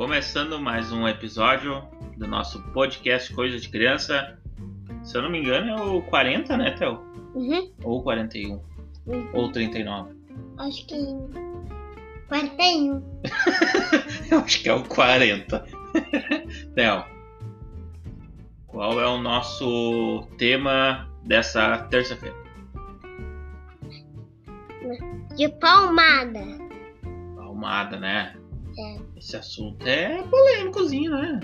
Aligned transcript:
Começando 0.00 0.58
mais 0.58 0.90
um 0.92 1.06
episódio 1.06 1.86
do 2.16 2.26
nosso 2.26 2.58
podcast 2.72 3.30
Coisa 3.34 3.60
de 3.60 3.68
Criança. 3.68 4.40
Se 5.02 5.14
eu 5.14 5.20
não 5.20 5.28
me 5.28 5.38
engano, 5.38 5.68
é 5.68 5.82
o 5.82 6.00
40, 6.00 6.56
né, 6.56 6.70
Theo? 6.70 7.04
Uhum. 7.34 7.70
Ou 7.84 8.02
41. 8.02 8.62
uhum. 9.06 9.30
Ou 9.34 9.52
39. 9.52 10.16
Acho 10.56 10.86
que 10.86 10.96
41. 12.28 13.20
Eu 14.32 14.38
acho 14.38 14.62
que 14.62 14.70
é 14.70 14.72
o 14.72 14.82
40. 14.84 15.66
Theo, 16.74 17.04
qual 18.68 18.98
é 18.98 19.06
o 19.06 19.18
nosso 19.18 20.26
tema 20.38 21.10
dessa 21.24 21.76
terça-feira? 21.90 22.36
De 25.36 25.46
palmada. 25.60 26.40
Palmada, 27.36 27.98
né? 27.98 28.39
É. 28.80 28.96
Esse 29.16 29.36
assunto 29.36 29.86
é 29.86 30.22
polêmicozinho, 30.22 31.12
né? 31.12 31.40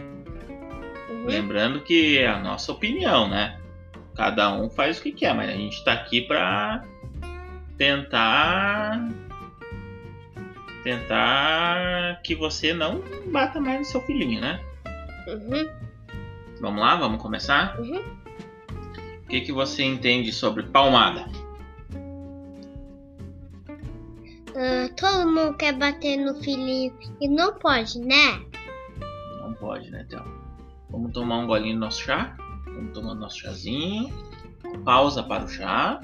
Uhum. 1.10 1.26
Lembrando 1.26 1.80
que 1.82 2.18
é 2.18 2.26
a 2.26 2.38
nossa 2.38 2.72
opinião, 2.72 3.28
né? 3.28 3.60
Cada 4.14 4.52
um 4.54 4.70
faz 4.70 4.98
o 4.98 5.02
que 5.02 5.12
quer, 5.12 5.34
mas 5.34 5.50
a 5.50 5.52
gente 5.52 5.84
tá 5.84 5.92
aqui 5.92 6.22
pra 6.22 6.82
tentar. 7.76 9.06
Tentar 10.82 12.20
que 12.22 12.34
você 12.34 12.72
não 12.72 13.02
bata 13.26 13.60
mais 13.60 13.80
no 13.80 13.84
seu 13.84 14.00
filhinho, 14.02 14.40
né? 14.40 14.60
Uhum. 15.26 15.68
Vamos 16.60 16.80
lá, 16.80 16.96
vamos 16.96 17.20
começar? 17.20 17.78
Uhum. 17.78 18.02
O 19.24 19.28
que, 19.28 19.40
que 19.40 19.52
você 19.52 19.82
entende 19.82 20.32
sobre 20.32 20.62
palmada? 20.62 21.28
Ah, 24.56 24.88
todo 24.96 25.30
mundo 25.30 25.56
quer 25.56 25.76
bater 25.76 26.16
no 26.16 26.34
filhinho 26.42 26.96
e 27.20 27.28
não 27.28 27.54
pode, 27.58 27.98
né? 28.00 28.40
Não 29.40 29.52
pode, 29.54 29.90
né, 29.90 30.04
Théo? 30.08 30.24
Vamos 30.90 31.12
tomar 31.12 31.38
um 31.38 31.46
golinho 31.46 31.74
do 31.74 31.80
nosso 31.80 32.02
chá? 32.02 32.36
Vamos 32.64 32.92
tomar 32.92 33.14
nosso 33.14 33.38
chazinho. 33.38 34.08
Pausa 34.84 35.22
para 35.22 35.44
o 35.44 35.48
chá. 35.48 36.00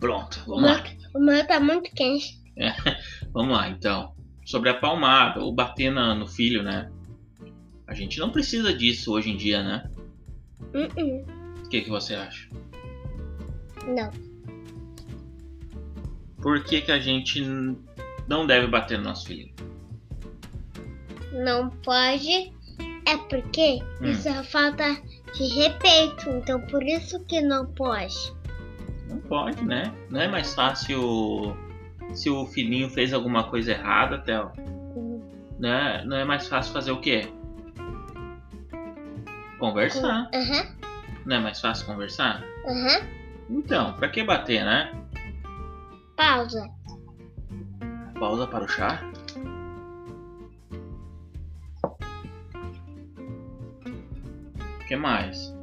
Pronto, 0.00 0.40
O 0.46 0.50
vamos 0.50 0.62
meu, 0.62 0.70
lá. 0.72 0.84
o 1.14 1.18
meu 1.20 1.46
tá 1.46 1.58
muito 1.60 1.90
quente. 1.94 2.38
Vamos 3.32 3.56
lá, 3.56 3.68
então. 3.68 4.14
Sobre 4.44 4.68
a 4.70 4.74
palmada, 4.74 5.40
ou 5.40 5.52
bater 5.52 5.90
na- 5.92 6.14
no 6.14 6.26
filho, 6.26 6.62
né? 6.62 6.90
A 7.86 7.94
gente 7.94 8.18
não 8.18 8.30
precisa 8.30 8.72
disso 8.72 9.12
hoje 9.12 9.30
em 9.30 9.36
dia, 9.36 9.62
né? 9.62 9.90
Uhum. 10.74 11.24
O 11.64 11.68
que, 11.68 11.80
que 11.82 11.90
você 11.90 12.14
acha? 12.14 12.48
Não. 13.86 14.10
Por 16.40 16.62
que, 16.62 16.80
que 16.80 16.92
a 16.92 16.98
gente 16.98 17.40
não 18.28 18.46
deve 18.46 18.66
bater 18.66 18.98
no 18.98 19.04
nosso 19.04 19.26
filho? 19.26 19.50
Não 21.32 21.70
pode. 21.70 22.52
É 23.06 23.16
porque 23.28 23.78
Hum. 24.00 24.06
isso 24.06 24.28
é 24.28 24.42
falta 24.44 24.84
de 25.34 25.44
respeito. 25.54 26.28
Então 26.30 26.60
por 26.62 26.82
isso 26.82 27.18
que 27.24 27.40
não 27.40 27.66
pode. 27.66 28.14
Não 29.08 29.18
pode, 29.20 29.64
né? 29.64 29.92
Não 30.10 30.20
é 30.20 30.28
mais 30.28 30.54
fácil 30.54 31.56
se 32.12 32.28
o 32.30 32.46
filhinho 32.46 32.88
fez 32.90 33.12
alguma 33.12 33.44
coisa 33.44 33.72
errada, 33.72 34.18
Theo? 34.18 34.52
Uhum. 34.58 35.22
Né? 35.58 36.02
Não 36.04 36.16
é 36.16 36.24
mais 36.24 36.46
fácil 36.46 36.72
fazer 36.72 36.92
o 36.92 37.00
quê? 37.00 37.28
Conversar. 39.58 40.30
Aham. 40.34 40.66
Não 41.26 41.36
é 41.36 41.40
mais 41.40 41.60
fácil 41.60 41.86
conversar? 41.86 42.44
Aham. 42.66 43.06
Então, 43.50 43.92
pra 43.94 44.08
que 44.08 44.22
bater, 44.22 44.64
né? 44.64 44.92
Pausa. 46.18 46.68
Pausa 48.18 48.46
para 48.48 48.64
o 48.64 48.68
chá. 48.68 49.00
O 54.80 54.84
que 54.88 54.96
mais? 54.96 55.54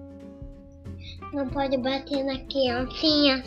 Não 1.33 1.49
pode 1.49 1.77
bater 1.77 2.23
na 2.23 2.39
criancinha. 2.45 3.43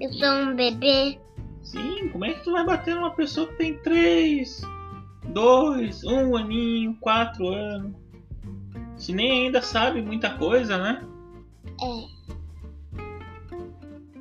Eu 0.00 0.12
sou 0.14 0.28
um 0.28 0.56
bebê. 0.56 1.20
Sim, 1.62 2.08
como 2.08 2.24
é 2.24 2.34
que 2.34 2.42
tu 2.42 2.50
vai 2.50 2.66
bater 2.66 2.96
numa 2.96 3.14
pessoa 3.14 3.46
que 3.46 3.54
tem 3.54 3.78
três, 3.78 4.60
dois, 5.32 6.02
um 6.02 6.36
aninho, 6.36 6.96
quatro 7.00 7.46
anos? 7.50 7.94
Se 8.96 9.12
nem 9.12 9.44
ainda 9.44 9.62
sabe 9.62 10.02
muita 10.02 10.36
coisa, 10.36 10.76
né? 10.76 11.06
É. 11.80 12.17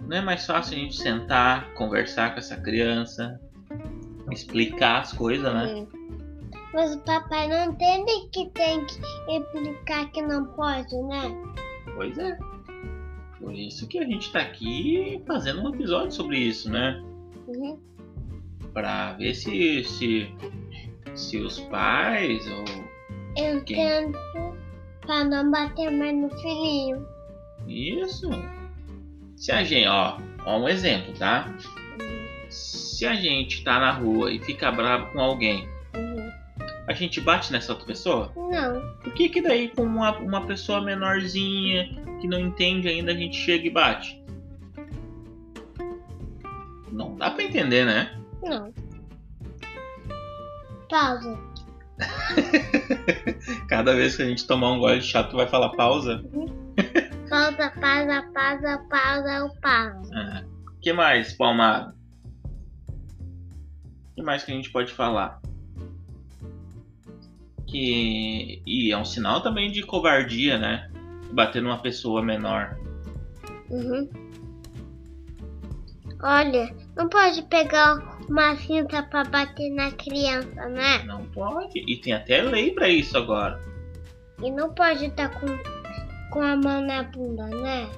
Não 0.07 0.15
é 0.15 0.21
mais 0.21 0.45
fácil 0.45 0.77
a 0.77 0.79
gente 0.79 0.95
sentar, 0.95 1.73
conversar 1.73 2.31
com 2.31 2.39
essa 2.39 2.55
criança, 2.55 3.39
explicar 4.31 5.01
as 5.01 5.11
coisas, 5.11 5.53
né? 5.53 5.85
Mas 6.73 6.95
o 6.95 6.99
papai 6.99 7.49
não 7.49 7.73
entende 7.73 8.29
que 8.31 8.49
tem 8.51 8.85
que 8.85 9.01
explicar 9.29 10.09
que 10.11 10.21
não 10.21 10.45
pode, 10.45 10.95
né? 10.95 11.23
Pois 11.95 12.17
é. 12.17 12.37
Por 13.37 13.53
isso 13.53 13.85
que 13.87 13.99
a 13.99 14.05
gente 14.05 14.31
tá 14.31 14.39
aqui 14.39 15.21
fazendo 15.27 15.61
um 15.61 15.73
episódio 15.73 16.11
sobre 16.11 16.39
isso, 16.39 16.71
né? 16.71 17.03
Uhum. 17.47 17.77
Pra 18.73 19.13
ver 19.13 19.33
se, 19.33 19.83
se, 19.83 20.33
se 21.15 21.37
os 21.37 21.59
pais 21.61 22.47
ou 22.49 22.63
Eu 23.35 23.61
Quem? 23.63 23.75
tento 23.75 24.17
pra 25.01 25.25
não 25.25 25.51
bater 25.51 25.91
mais 25.91 26.15
no 26.15 26.29
filhinho. 26.29 27.05
Isso. 27.67 28.29
Se 29.37 29.51
a 29.51 29.63
gente, 29.63 29.87
ó, 29.87 30.17
ó 30.45 30.57
um 30.59 30.67
exemplo, 30.67 31.13
tá? 31.13 31.53
Se 32.49 33.05
a 33.05 33.13
gente 33.13 33.63
tá 33.63 33.79
na 33.79 33.91
rua 33.91 34.31
e 34.31 34.39
fica 34.39 34.71
bravo 34.71 35.11
com 35.13 35.19
alguém, 35.21 35.69
Uhum. 35.95 36.31
a 36.87 36.93
gente 36.93 37.21
bate 37.21 37.51
nessa 37.51 37.71
outra 37.71 37.85
pessoa? 37.87 38.31
Não. 38.35 38.81
Por 39.03 39.13
que 39.13 39.29
que 39.29 39.41
daí 39.41 39.69
com 39.69 39.83
uma, 39.83 40.17
uma 40.17 40.45
pessoa 40.45 40.81
menorzinha 40.81 41.85
que 42.19 42.27
não 42.27 42.39
entende 42.39 42.87
ainda 42.89 43.11
a 43.11 43.15
gente 43.15 43.37
chega 43.37 43.67
e 43.67 43.69
bate? 43.69 44.21
Não 46.91 47.15
dá 47.15 47.29
pra 47.31 47.43
entender, 47.43 47.85
né? 47.85 48.17
Não. 48.43 48.73
Pausa. 50.89 51.37
Cada 53.67 53.93
vez 53.93 54.15
que 54.15 54.21
a 54.23 54.25
gente 54.25 54.47
tomar 54.47 54.71
um 54.71 54.79
gole 54.79 54.99
de 54.99 55.05
chá, 55.05 55.23
tu 55.23 55.35
vai 55.35 55.47
falar 55.47 55.69
pausa. 55.69 56.23
Pausa, 57.29 57.71
pausa, 57.79 58.31
pausa, 58.33 58.77
pausa, 58.89 59.51
pausa. 59.61 60.11
Ah, 60.13 60.43
que 60.81 60.93
mais, 60.93 61.33
palmada? 61.33 61.97
que 64.17 64.23
mais 64.23 64.43
que 64.43 64.51
a 64.51 64.55
gente 64.55 64.71
pode 64.71 64.91
falar? 64.91 65.39
Que. 67.67 68.63
E 68.65 68.91
é 68.91 68.97
um 68.97 69.05
sinal 69.05 69.41
também 69.41 69.71
de 69.71 69.83
covardia, 69.83 70.57
né? 70.57 70.89
Bater 71.31 71.61
numa 71.61 71.77
pessoa 71.77 72.23
menor. 72.23 72.75
Uhum. 73.69 74.09
Olha, 76.23 76.75
não 76.95 77.07
pode 77.07 77.43
pegar 77.43 78.17
uma 78.27 78.55
cinta 78.55 79.03
pra 79.03 79.23
bater 79.23 79.69
na 79.69 79.91
criança, 79.91 80.67
né? 80.67 81.03
Não 81.03 81.23
pode. 81.25 81.79
E 81.87 81.97
tem 81.97 82.13
até 82.13 82.41
lei 82.41 82.71
pra 82.71 82.89
isso 82.89 83.15
agora. 83.15 83.61
E 84.41 84.49
não 84.49 84.73
pode 84.73 85.05
estar 85.05 85.29
com, 85.29 85.45
com 86.37 86.43
a 86.43 86.55
mão 86.55 86.81
na 86.85 87.01
bunda, 87.03 87.47
né? 87.47 87.89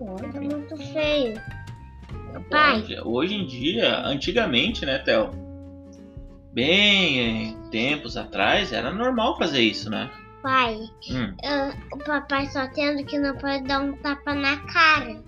Não 0.00 0.16
É 0.16 0.22
pode. 0.22 0.40
muito 0.40 0.74
feio. 0.92 1.34
Pai. 2.50 2.80
pode. 2.80 3.00
Hoje 3.02 3.34
em 3.34 3.46
dia, 3.46 4.00
antigamente, 4.06 4.86
né, 4.86 4.98
Theo? 5.00 5.30
Bem, 6.54 7.48
em 7.50 7.70
tempos 7.70 8.16
atrás, 8.16 8.72
era 8.72 8.90
normal 8.90 9.36
fazer 9.36 9.60
isso, 9.60 9.90
né? 9.90 10.10
Pai, 10.42 10.76
Hum, 11.10 11.34
eu- 11.42 11.98
o 11.98 12.04
papai 12.04 12.46
só 12.46 12.66
tendo 12.68 13.04
que 13.04 13.18
não 13.18 13.36
pode 13.36 13.64
dar 13.64 13.80
um 13.82 13.92
tapa 13.96 14.34
na 14.34 14.56
cara. 14.58 15.20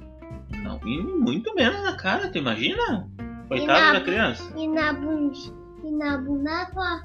não, 0.62 0.80
e 0.86 0.98
muito 1.02 1.54
menos 1.54 1.82
na 1.82 1.94
cara, 1.96 2.28
tu 2.30 2.38
imagina? 2.38 3.06
Coitada 3.48 3.80
na- 3.80 3.92
da 3.94 4.00
criança. 4.00 4.50
E 4.56 4.66
na 4.66 4.92
bunda, 4.94 5.34
e 5.84 5.90
na 5.90 6.16
bunda 6.18 6.66
só. 6.72 6.80
Na, 6.80 7.04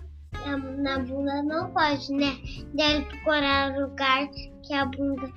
na 0.78 1.00
bunda 1.00 1.42
não 1.44 1.72
pode, 1.72 2.12
né? 2.14 2.38
Deve 2.74 3.06
procurar 3.06 3.76
lugar 3.78 4.28
que 4.62 4.74
a 4.74 4.86
bunda. 4.86 5.28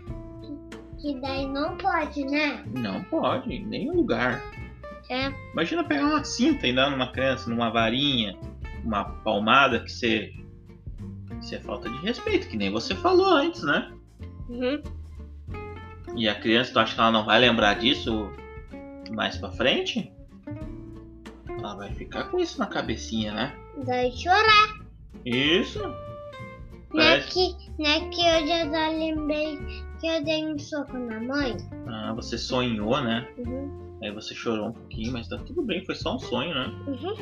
Que, 1.00 1.14
que 1.14 1.20
daí 1.20 1.46
não 1.46 1.76
pode, 1.76 2.25
né? 2.25 2.64
Não 2.75 3.02
pode, 3.04 3.54
em 3.54 3.66
nenhum 3.66 3.94
lugar. 3.94 4.43
É. 5.08 5.32
Imagina 5.52 5.84
pegar 5.84 6.06
uma 6.06 6.25
cinta 6.25 6.66
e 6.66 6.72
dar 6.72 6.90
numa 6.90 7.12
criança, 7.12 7.48
numa 7.48 7.70
varinha, 7.70 8.37
uma 8.84 9.04
palmada 9.04 9.81
que 9.81 9.93
você. 9.93 10.32
Isso 11.40 11.54
é 11.54 11.60
falta 11.60 11.88
de 11.88 11.98
respeito, 11.98 12.48
que 12.48 12.56
nem 12.56 12.70
você 12.70 12.94
falou 12.94 13.26
antes, 13.26 13.62
né? 13.62 13.93
Uhum. 14.48 14.82
E 16.16 16.28
a 16.28 16.34
criança, 16.34 16.72
tu 16.72 16.78
acha 16.78 16.94
que 16.94 17.00
ela 17.00 17.12
não 17.12 17.25
vai 17.25 17.38
lembrar 17.38 17.75
disso 17.75 18.31
mais 19.10 19.37
pra 19.37 19.52
frente? 19.52 20.10
Ela 21.48 21.75
vai 21.75 21.93
ficar 21.94 22.25
com 22.25 22.38
isso 22.38 22.58
na 22.58 22.66
cabecinha, 22.66 23.32
né? 23.32 23.56
Daí 23.84 24.10
chorar. 24.12 24.85
Isso. 25.24 25.80
Não 26.92 27.02
é 27.02 27.20
que, 27.20 27.54
não 27.78 27.90
é 27.90 28.00
que 28.08 28.20
eu 28.20 28.46
já 28.46 28.64
já 28.70 28.88
lembrei 28.88 29.58
que 30.00 30.06
eu 30.06 30.24
dei 30.24 30.46
um 30.46 30.58
soco 30.58 30.96
na 30.96 31.20
mãe. 31.20 31.56
Ah, 31.88 32.12
você 32.14 32.38
sonhou, 32.38 33.00
né? 33.02 33.26
Uhum. 33.38 33.98
Aí 34.02 34.10
você 34.12 34.34
chorou 34.34 34.68
um 34.68 34.72
pouquinho, 34.72 35.12
mas 35.12 35.28
tá 35.28 35.36
tudo 35.38 35.62
bem, 35.62 35.84
foi 35.84 35.94
só 35.94 36.14
um 36.16 36.18
sonho, 36.18 36.54
né? 36.54 36.66
Uhum. 36.86 37.16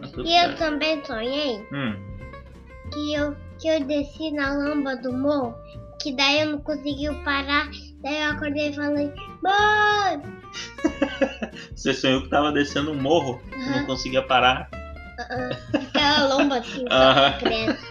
Tá 0.00 0.08
E 0.18 0.20
eu 0.20 0.24
certo. 0.24 0.58
também 0.58 1.04
sonhei 1.04 1.58
Hum, 1.72 1.96
que 2.92 3.14
eu, 3.14 3.36
que 3.60 3.68
eu 3.68 3.84
desci 3.84 4.30
na 4.30 4.54
lamba 4.54 4.96
do 4.96 5.12
morro, 5.12 5.54
que 6.00 6.14
daí 6.14 6.40
eu 6.40 6.50
não 6.52 6.58
consegui 6.60 7.08
parar. 7.24 7.68
Daí 8.02 8.22
eu 8.22 8.32
acordei 8.32 8.70
e 8.70 8.74
falei, 8.74 9.12
mãe! 9.42 10.22
você 11.74 11.92
sonhou 11.92 12.22
que 12.22 12.28
tava 12.28 12.52
descendo 12.52 12.92
um 12.92 13.00
morro 13.00 13.40
e 13.54 13.70
não 13.70 13.84
conseguia 13.86 14.22
parar. 14.22 14.70
Aquela 15.18 16.34
lomba 16.34 16.58
assim, 16.58 16.84
só 16.88 17.38
cresce. 17.38 17.88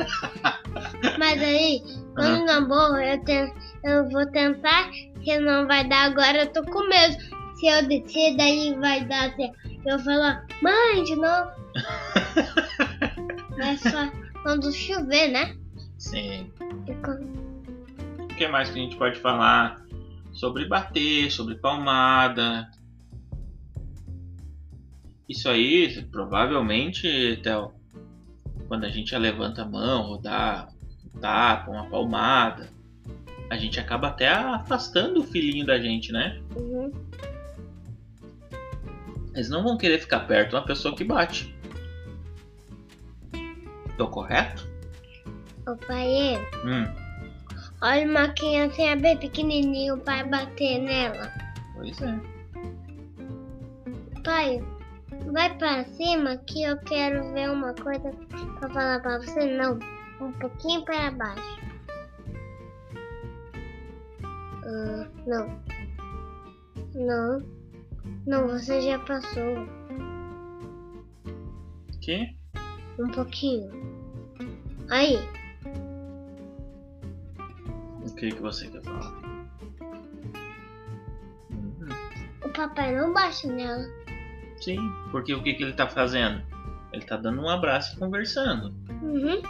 Mas 1.20 1.42
aí, 1.42 1.82
quando 2.16 2.46
não 2.46 2.68
morro, 2.68 2.98
eu, 2.98 3.24
te- 3.24 3.54
eu 3.84 4.10
vou 4.10 4.26
tentar, 4.32 4.90
se 5.24 5.40
não 5.40 5.68
vai 5.68 5.88
dar 5.88 6.06
agora, 6.06 6.44
eu 6.44 6.54
tô 6.54 6.64
com 6.64 6.88
medo. 6.88 7.18
Se 7.56 7.68
eu 7.68 7.88
descer, 7.88 8.38
daí 8.38 8.76
vai 8.80 9.04
dar 9.06 9.30
assim. 9.30 9.52
Eu 9.86 9.98
vou 9.98 10.06
falar, 10.06 10.46
mãe, 10.62 11.04
de 11.04 11.16
novo. 11.16 11.52
Mas 13.58 13.80
só 13.82 14.10
quando 14.44 14.72
chover, 14.72 15.30
né? 15.30 15.56
Sim. 15.98 16.52
E 16.88 16.94
quando- 17.04 17.28
O 18.24 18.28
que 18.38 18.48
mais 18.48 18.70
que 18.70 18.80
a 18.80 18.84
gente 18.84 18.96
pode 18.98 19.20
falar? 19.20 19.82
Sobre 20.34 20.66
bater, 20.66 21.32
sobre 21.32 21.56
palmada. 21.56 22.70
Isso 25.28 25.50
aí, 25.50 26.04
provavelmente, 26.12 27.38
Theo, 27.44 27.74
quando 28.68 28.86
a 28.86 28.90
gente 28.90 29.16
levanta 29.18 29.64
a 29.64 29.68
mão 29.68 30.12
ou 30.12 30.18
dá 30.22 30.70
um 31.14 31.20
tapa, 31.20 31.70
uma 31.72 31.90
palmada, 31.90 32.70
a 33.50 33.58
gente 33.58 33.80
acaba 33.80 34.08
até 34.08 34.30
afastando 34.30 35.20
o 35.20 35.24
filhinho 35.24 35.66
da 35.66 35.80
gente, 35.80 36.12
né? 36.12 36.42
Uhum. 36.56 36.92
Eles 39.34 39.50
não 39.50 39.64
vão 39.64 39.78
querer 39.78 40.00
ficar 40.00 40.22
perto 40.22 40.50
de 40.50 40.56
uma 40.56 40.66
pessoa 40.66 40.96
que 40.96 41.04
bate. 41.04 41.54
Tô 43.98 44.08
correto? 44.08 44.68
Ô 45.68 45.76
pai, 45.76 46.40
Hum, 46.66 46.88
olha 47.82 48.08
uma 48.10 48.30
criancinha 48.30 48.96
bem 48.96 49.18
pequenininha, 49.18 49.94
o 49.94 49.98
pai 50.00 50.24
bater 50.28 50.80
nela. 50.80 51.32
pois 51.76 52.02
é. 52.02 52.20
Pai, 54.24 54.64
vai 55.32 55.56
pra 55.58 55.86
cima 55.86 56.38
que 56.38 56.64
eu 56.64 56.78
quero 56.80 57.34
ver 57.34 57.50
uma 57.50 57.74
coisa 57.74 58.12
pra 58.60 58.70
falar 58.70 59.02
pra 59.02 59.20
você. 59.20 59.58
Não, 59.58 59.80
um 60.22 60.32
pouquinho 60.34 60.84
para 60.86 61.12
baixo. 61.12 61.60
Ah, 64.66 65.08
não. 65.26 65.60
Não. 66.96 67.44
Não, 68.26 68.48
você 68.48 68.82
já 68.82 69.00
passou. 69.00 69.68
Que? 72.02 72.36
Um 73.00 73.10
pouquinho. 73.10 73.72
Aí, 74.90 75.18
O 78.08 78.16
que, 78.16 78.32
que 78.32 78.42
você 78.42 78.68
quer 78.68 78.82
falar? 78.82 79.14
O 82.44 82.50
papai 82.50 82.96
não 82.96 83.14
bate 83.14 83.48
nela. 83.48 83.86
Sim, 84.62 84.92
porque 85.12 85.34
o 85.34 85.42
que, 85.44 85.54
que 85.54 85.64
ele 85.64 85.74
tá 85.74 85.88
fazendo? 85.88 86.42
Ele 86.92 87.04
tá 87.06 87.18
dando 87.18 87.42
um 87.42 87.50
abraço 87.50 87.96
e 87.96 88.00
conversando. 88.00 88.74
Uhum, 89.02 89.42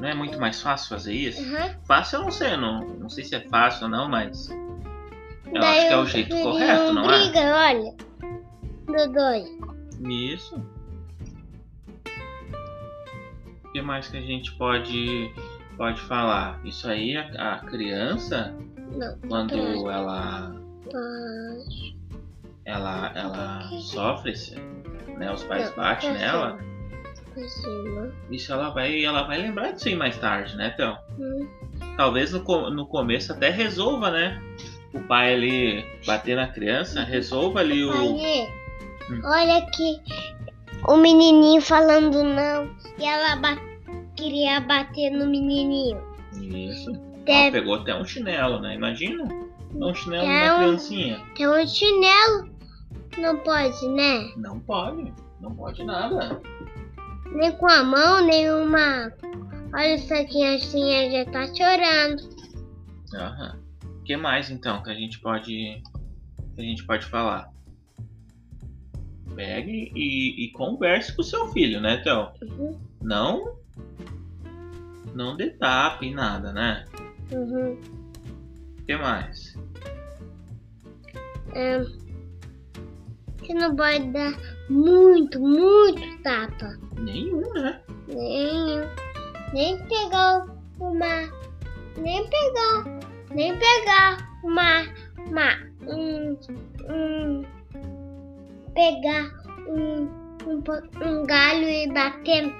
Não 0.00 0.08
é 0.08 0.14
muito 0.14 0.38
mais 0.38 0.60
fácil 0.60 0.88
fazer 0.90 1.14
isso? 1.14 1.40
uhum. 1.42 1.74
Fácil 1.86 2.18
eu 2.18 2.22
não 2.24 2.30
sei, 2.30 2.56
não, 2.56 2.80
não 2.98 3.08
sei 3.08 3.24
se 3.24 3.34
é 3.34 3.40
fácil 3.48 3.84
ou 3.84 3.88
não, 3.90 4.08
mas 4.08 4.50
eu 4.50 5.60
Daí 5.60 5.78
acho 5.78 5.88
que 5.88 5.92
é 5.94 5.96
o 5.98 6.06
jeito 6.06 6.36
correto, 6.42 6.92
não 6.92 7.10
é? 7.10 7.18
briga, 7.24 7.40
olha. 7.56 7.94
Do 8.86 9.12
dois. 9.12 9.48
Isso. 10.08 10.56
O 13.64 13.72
que 13.72 13.80
mais 13.80 14.08
que 14.08 14.16
a 14.18 14.20
gente 14.20 14.52
pode, 14.56 15.32
pode 15.76 16.00
falar? 16.02 16.60
Isso 16.64 16.86
aí, 16.88 17.16
a, 17.16 17.54
a 17.54 17.58
criança, 17.60 18.54
Não, 18.94 19.16
quando 19.28 19.54
ela. 19.90 20.54
Ela, 22.72 23.12
ela 23.14 23.62
sofre, 23.80 24.32
né, 25.18 25.32
os 25.32 25.42
pais 25.44 25.70
batem 25.74 26.12
nela, 26.12 26.58
isso 28.30 28.52
ela 28.52 28.70
vai, 28.70 29.04
ela 29.04 29.22
vai 29.22 29.38
lembrar 29.40 29.72
disso 29.72 29.88
aí 29.88 29.96
mais 29.96 30.16
tarde, 30.18 30.56
né, 30.56 30.70
Théo? 30.70 30.96
Hum. 31.18 31.46
Talvez 31.96 32.32
no, 32.32 32.70
no 32.70 32.86
começo 32.86 33.32
até 33.32 33.50
resolva, 33.50 34.10
né? 34.10 34.40
O 34.92 35.00
pai 35.00 35.34
ali 35.34 35.84
bater 36.06 36.36
na 36.36 36.46
criança, 36.48 37.02
resolva 37.02 37.60
ali 37.60 37.84
o. 37.84 37.90
Pai, 37.92 38.48
Hum. 39.10 39.20
olha 39.24 39.58
aqui 39.58 40.00
o 40.86 40.96
menininho 40.96 41.60
falando 41.60 42.22
não 42.22 42.70
e 42.98 43.04
ela 43.04 43.34
ba- 43.36 43.58
queria 44.16 44.60
bater 44.60 45.10
no 45.10 45.26
menininho. 45.26 46.00
Isso. 46.40 46.90
Ela 46.90 47.02
Deve 47.24 47.50
pegou 47.52 47.74
até 47.76 47.94
um 47.94 48.04
chinelo, 48.04 48.60
né? 48.60 48.74
Imagina. 48.74 49.24
Um 49.74 49.94
chinelo 49.94 50.26
na 50.26 50.54
criancinha. 50.56 51.20
ter 51.34 51.48
um 51.48 51.66
chinelo. 51.66 52.51
Não 53.18 53.36
pode, 53.38 53.88
né? 53.88 54.32
Não 54.36 54.58
pode. 54.60 55.12
Não 55.40 55.54
pode 55.54 55.84
nada. 55.84 56.40
Nem 57.32 57.52
com 57.56 57.68
a 57.68 57.82
mão, 57.82 58.24
nem 58.24 58.50
uma. 58.50 59.12
Olha 59.74 59.94
essa 59.94 60.24
criancinha 60.24 61.10
já 61.10 61.30
tá 61.30 61.46
chorando. 61.46 62.22
Aham. 63.14 63.58
O 63.84 64.02
que 64.04 64.16
mais 64.16 64.50
então 64.50 64.82
que 64.82 64.90
a 64.90 64.94
gente 64.94 65.18
pode. 65.20 65.82
Que 66.54 66.60
a 66.60 66.62
gente 66.62 66.84
pode 66.84 67.06
falar? 67.06 67.50
Pegue 69.34 69.90
e, 69.94 70.44
e 70.44 70.52
converse 70.52 71.14
com 71.14 71.22
o 71.22 71.24
seu 71.24 71.48
filho, 71.48 71.80
né, 71.80 71.98
Theo? 71.98 72.28
Uhum, 72.42 72.78
Não. 73.00 73.56
Não 75.14 75.36
dê 75.36 75.50
tapa 75.50 76.04
em 76.04 76.14
nada, 76.14 76.52
né? 76.52 76.84
uhum. 77.32 77.78
O 78.78 78.84
que 78.84 78.96
mais? 78.96 79.56
É, 81.54 81.82
Você 83.42 83.54
não 83.54 83.74
pode 83.74 84.10
dar 84.12 84.32
muito, 84.68 85.40
muito 85.40 86.22
tapa. 86.22 86.78
Nenhum, 86.98 87.52
né? 87.54 87.80
Nem, 88.06 88.88
nem 89.52 89.78
pegar 89.86 90.46
uma. 90.78 91.28
Nem 91.98 92.28
pegar. 92.28 93.00
Nem 93.30 93.58
pegar 93.58 94.38
uma. 94.44 94.84
uma 95.26 95.72
um, 95.88 96.38
um, 96.88 97.42
pegar 98.74 99.30
um, 99.68 100.08
um, 100.46 100.62
um 101.04 101.26
galho 101.26 101.68
e 101.68 101.92
bater 101.92 102.54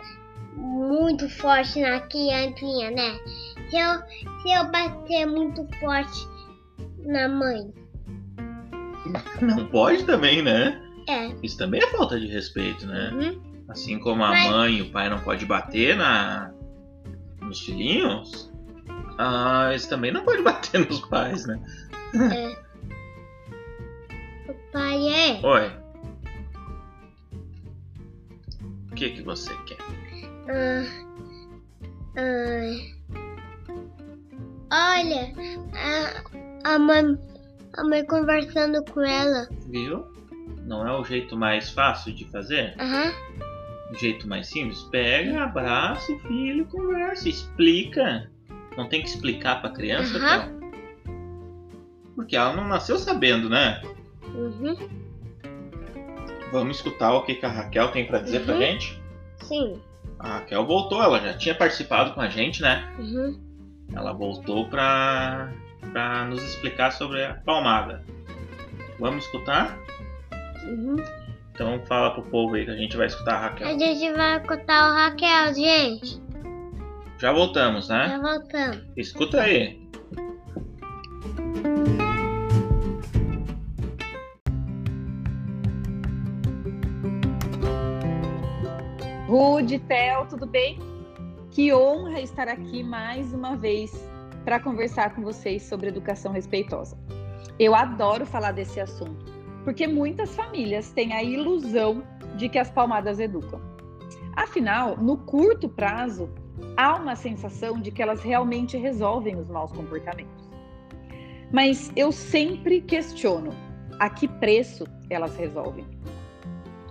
muito 0.57 1.29
forte 1.29 1.81
na 1.81 2.01
criancinha, 2.01 2.91
né? 2.91 3.19
Se 3.71 3.77
eu, 3.77 4.03
se 4.43 4.53
eu 4.53 4.71
bater 4.71 5.27
muito 5.27 5.67
forte 5.79 6.29
na 6.99 7.29
mãe, 7.29 7.73
Não 9.41 9.67
pode 9.67 10.05
também, 10.05 10.43
né? 10.43 10.81
é. 11.09 11.33
Isso 11.43 11.59
também 11.59 11.81
é 11.83 11.87
falta 11.89 12.19
de 12.21 12.27
respeito, 12.27 12.87
né? 12.87 13.11
Uhum. 13.13 13.65
Assim 13.69 13.99
como 13.99 14.23
a 14.23 14.29
Mas- 14.31 14.51
mãe 14.51 14.75
e 14.79 14.83
o 14.83 14.91
pai 14.91 15.09
não 15.09 15.19
pode 15.21 15.45
bater 15.47 15.97
na 15.97 16.53
nos 17.41 17.61
filhinhos, 17.61 18.53
ah, 19.19 19.69
eles 19.71 19.87
também 19.87 20.13
não 20.13 20.25
podem 20.25 20.43
bater 20.45 20.87
nos 20.89 21.01
pais, 21.01 21.45
né? 21.47 21.61
é. 22.15 22.57
O 24.51 24.55
pai 24.73 25.09
é. 25.09 25.41
Oi. 25.45 25.73
O 28.91 28.95
que 28.95 29.11
que 29.11 29.23
você 29.23 29.53
quer? 29.67 29.79
Ah, 30.49 30.85
ah, 34.71 34.99
olha, 35.01 35.33
a, 36.65 36.75
a, 36.75 36.79
mãe, 36.79 37.19
a 37.77 37.85
mãe 37.85 38.05
conversando 38.05 38.85
com 38.85 39.01
ela. 39.03 39.49
Viu? 39.69 40.05
Não 40.67 40.87
é 40.87 40.93
o 40.99 41.05
jeito 41.05 41.37
mais 41.37 41.71
fácil 41.71 42.13
de 42.15 42.25
fazer? 42.31 42.75
Aham. 42.79 43.13
O 43.91 43.95
jeito 43.99 44.27
mais 44.29 44.47
simples? 44.49 44.83
Pega, 44.85 45.43
abraça 45.45 46.13
o 46.13 46.19
filho, 46.21 46.65
conversa, 46.67 47.29
explica. 47.29 48.31
Não 48.77 48.89
tem 48.89 49.03
que 49.03 49.09
explicar 49.09 49.61
pra 49.61 49.71
criança, 49.71 50.17
Aham. 50.19 50.41
Théo? 50.49 50.63
Porque 52.15 52.37
ela 52.37 52.55
não 52.55 52.67
nasceu 52.69 52.99
sabendo, 52.99 53.49
né? 53.49 53.83
Uhum. 54.35 54.77
Vamos 56.53 56.77
escutar 56.77 57.13
o 57.15 57.23
que, 57.23 57.35
que 57.35 57.47
a 57.47 57.51
Raquel 57.51 57.89
tem 57.89 58.07
pra 58.07 58.19
dizer 58.19 58.45
pra 58.45 58.55
Uhum. 58.55 58.61
gente? 58.61 59.03
Sim. 59.43 59.81
A 60.19 60.35
Raquel 60.39 60.65
voltou, 60.67 61.03
ela 61.03 61.19
já 61.21 61.35
tinha 61.37 61.55
participado 61.55 62.13
com 62.15 62.21
a 62.21 62.29
gente, 62.29 62.63
né? 62.63 62.95
Uhum. 62.99 63.41
Ela 63.95 64.13
voltou 64.13 64.69
pra, 64.69 65.53
pra 65.93 66.25
nos 66.25 66.43
explicar 66.43 66.93
sobre 66.93 67.25
a 67.25 67.35
palmada. 67.35 68.05
Vamos 68.99 69.25
escutar? 69.25 69.77
Uhum. 70.65 70.97
Então 71.53 71.81
fala 71.87 72.13
pro 72.15 72.23
povo 72.23 72.55
aí 72.55 72.65
que 72.65 72.71
a 72.71 72.77
gente 72.77 72.97
vai 72.97 73.07
escutar 73.07 73.35
a 73.35 73.37
A 73.37 73.41
Raquel. 73.49 73.79
gente 73.79 74.13
vai 74.13 74.41
contar 74.47 74.91
o 74.91 74.95
Raquel, 74.95 75.55
gente. 75.55 76.23
Já 77.19 77.33
voltamos, 77.33 77.89
né? 77.89 78.09
Já 78.09 78.19
voltamos. 78.19 78.83
Escuta 78.97 79.41
aí. 79.43 79.81
Rude, 89.27 89.79
Theo, 89.81 90.27
tudo 90.29 90.47
bem? 90.47 90.79
Que 91.51 91.73
honra 91.73 92.21
estar 92.21 92.49
aqui 92.49 92.83
mais 92.83 93.33
uma 93.33 93.57
vez 93.57 93.91
para 94.45 94.61
conversar 94.61 95.15
com 95.15 95.23
vocês 95.23 95.63
sobre 95.63 95.89
educação 95.89 96.33
respeitosa. 96.33 96.99
Eu 97.59 97.75
adoro 97.75 98.27
falar 98.27 98.53
desse 98.53 98.81
assunto, 98.81 99.25
porque 99.65 99.87
muitas 99.87 100.35
famílias 100.35 100.91
têm 100.93 101.13
a 101.13 101.23
ilusão 101.23 102.03
de 102.37 102.49
que 102.49 102.59
as 102.59 102.71
palmadas 102.71 103.21
educam. 103.21 103.61
Afinal, 104.35 104.97
no 104.97 105.19
curto 105.19 105.69
prazo, 105.69 106.31
há 106.77 106.97
uma 106.97 107.15
sensação 107.15 107.81
de 107.81 107.91
que 107.91 108.03
elas 108.03 108.23
realmente 108.23 108.77
resolvem 108.77 109.37
os 109.37 109.49
maus 109.49 109.73
comportamentos. 109.73 110.51
Mas 111.53 111.93
eu 111.95 112.11
sempre 112.11 112.81
questiono 112.81 113.51
a 113.99 114.09
que 114.09 114.27
preço 114.27 114.85
elas 115.11 115.37
resolvem. 115.37 115.87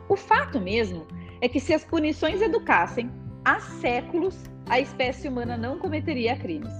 O 0.07 0.15
fato 0.15 0.59
mesmo 0.59 1.07
é 1.41 1.49
que 1.49 1.59
se 1.59 1.73
as 1.73 1.83
punições 1.83 2.41
educassem, 2.41 3.09
há 3.43 3.59
séculos 3.59 4.37
a 4.69 4.79
espécie 4.79 5.27
humana 5.27 5.57
não 5.57 5.79
cometeria 5.79 6.37
crimes. 6.37 6.73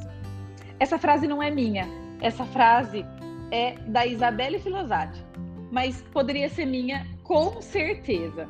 Essa 0.82 0.98
frase 0.98 1.28
não 1.28 1.44
é 1.44 1.52
minha, 1.52 1.88
essa 2.22 2.44
frase 2.44 3.06
é 3.52 3.76
da 3.86 4.04
Isabelle 4.04 4.58
Filosati, 4.58 5.24
mas 5.72 6.02
poderia 6.12 6.50
ser 6.50 6.66
minha 6.66 7.06
com 7.22 7.62
certeza. 7.62 8.50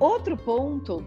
Outro 0.00 0.36
ponto 0.36 1.04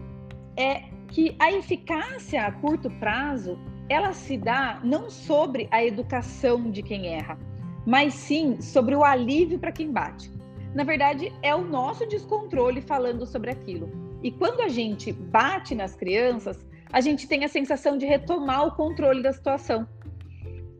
é 0.56 0.84
que 1.08 1.36
a 1.38 1.52
eficácia 1.52 2.46
a 2.46 2.52
curto 2.52 2.88
prazo 2.92 3.58
ela 3.90 4.14
se 4.14 4.38
dá 4.38 4.80
não 4.82 5.10
sobre 5.10 5.68
a 5.70 5.84
educação 5.84 6.70
de 6.70 6.82
quem 6.82 7.08
erra, 7.08 7.38
mas 7.84 8.14
sim 8.14 8.62
sobre 8.62 8.96
o 8.96 9.04
alívio 9.04 9.58
para 9.58 9.72
quem 9.72 9.92
bate. 9.92 10.32
Na 10.74 10.84
verdade, 10.84 11.30
é 11.42 11.54
o 11.54 11.66
nosso 11.66 12.06
descontrole 12.06 12.80
falando 12.80 13.26
sobre 13.26 13.50
aquilo. 13.50 13.90
E 14.22 14.30
quando 14.30 14.62
a 14.62 14.68
gente 14.68 15.12
bate 15.12 15.74
nas 15.74 15.94
crianças, 15.94 16.64
a 16.92 17.00
gente 17.00 17.26
tem 17.26 17.44
a 17.44 17.48
sensação 17.48 17.98
de 17.98 18.06
retomar 18.06 18.66
o 18.66 18.72
controle 18.72 19.22
da 19.22 19.32
situação. 19.32 19.88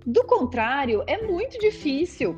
Do 0.07 0.25
contrário, 0.25 1.03
é 1.07 1.27
muito 1.27 1.59
difícil 1.59 2.37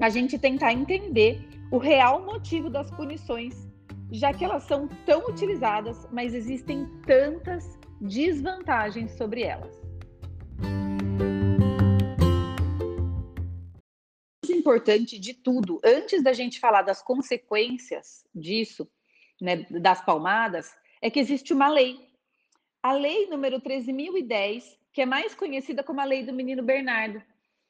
a 0.00 0.08
gente 0.08 0.38
tentar 0.38 0.72
entender 0.72 1.46
o 1.70 1.78
real 1.78 2.24
motivo 2.24 2.70
das 2.70 2.90
punições, 2.90 3.68
já 4.10 4.32
que 4.32 4.44
elas 4.44 4.64
são 4.64 4.88
tão 5.06 5.26
utilizadas, 5.28 6.08
mas 6.10 6.34
existem 6.34 6.86
tantas 7.06 7.78
desvantagens 8.00 9.12
sobre 9.12 9.42
elas. 9.42 9.78
O 14.48 14.52
importante 14.52 15.18
de 15.18 15.34
tudo, 15.34 15.80
antes 15.84 16.22
da 16.22 16.32
gente 16.32 16.58
falar 16.58 16.82
das 16.82 17.02
consequências 17.02 18.24
disso, 18.34 18.88
né, 19.40 19.66
das 19.70 20.04
palmadas, 20.04 20.74
é 21.00 21.10
que 21.10 21.20
existe 21.20 21.52
uma 21.52 21.68
lei. 21.68 22.09
A 22.82 22.92
lei 22.92 23.26
número 23.28 23.60
13.010 23.60 24.80
que 24.92 25.02
é 25.02 25.06
mais 25.06 25.34
conhecida 25.34 25.82
como 25.82 26.00
a 26.00 26.04
Lei 26.04 26.24
do 26.24 26.32
Menino 26.32 26.62
Bernardo. 26.62 27.22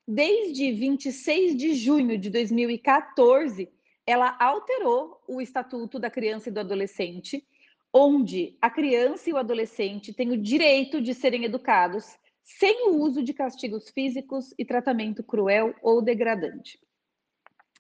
Desde 0.07 0.73
26 0.73 1.57
de 1.57 1.75
junho 1.75 2.19
de 2.19 2.31
2014, 2.31 3.71
ela 4.07 4.37
alterou 4.41 5.23
o 5.29 5.41
Estatuto 5.41 5.99
da 5.99 6.11
Criança 6.11 6.49
e 6.49 6.53
do 6.53 6.61
Adolescente, 6.61 7.47
onde 7.93 8.57
a 8.61 8.71
criança 8.71 9.29
e 9.29 9.33
o 9.33 9.37
adolescente 9.37 10.13
têm 10.13 10.31
o 10.31 10.41
direito 10.41 11.01
de 11.01 11.13
serem 11.13 11.45
educados 11.45 12.17
sem 12.43 12.89
o 12.89 12.97
uso 12.97 13.23
de 13.23 13.35
castigos 13.35 13.91
físicos 13.91 14.55
e 14.59 14.65
tratamento 14.65 15.23
cruel 15.23 15.75
ou 15.83 16.03
degradante. 16.03 16.81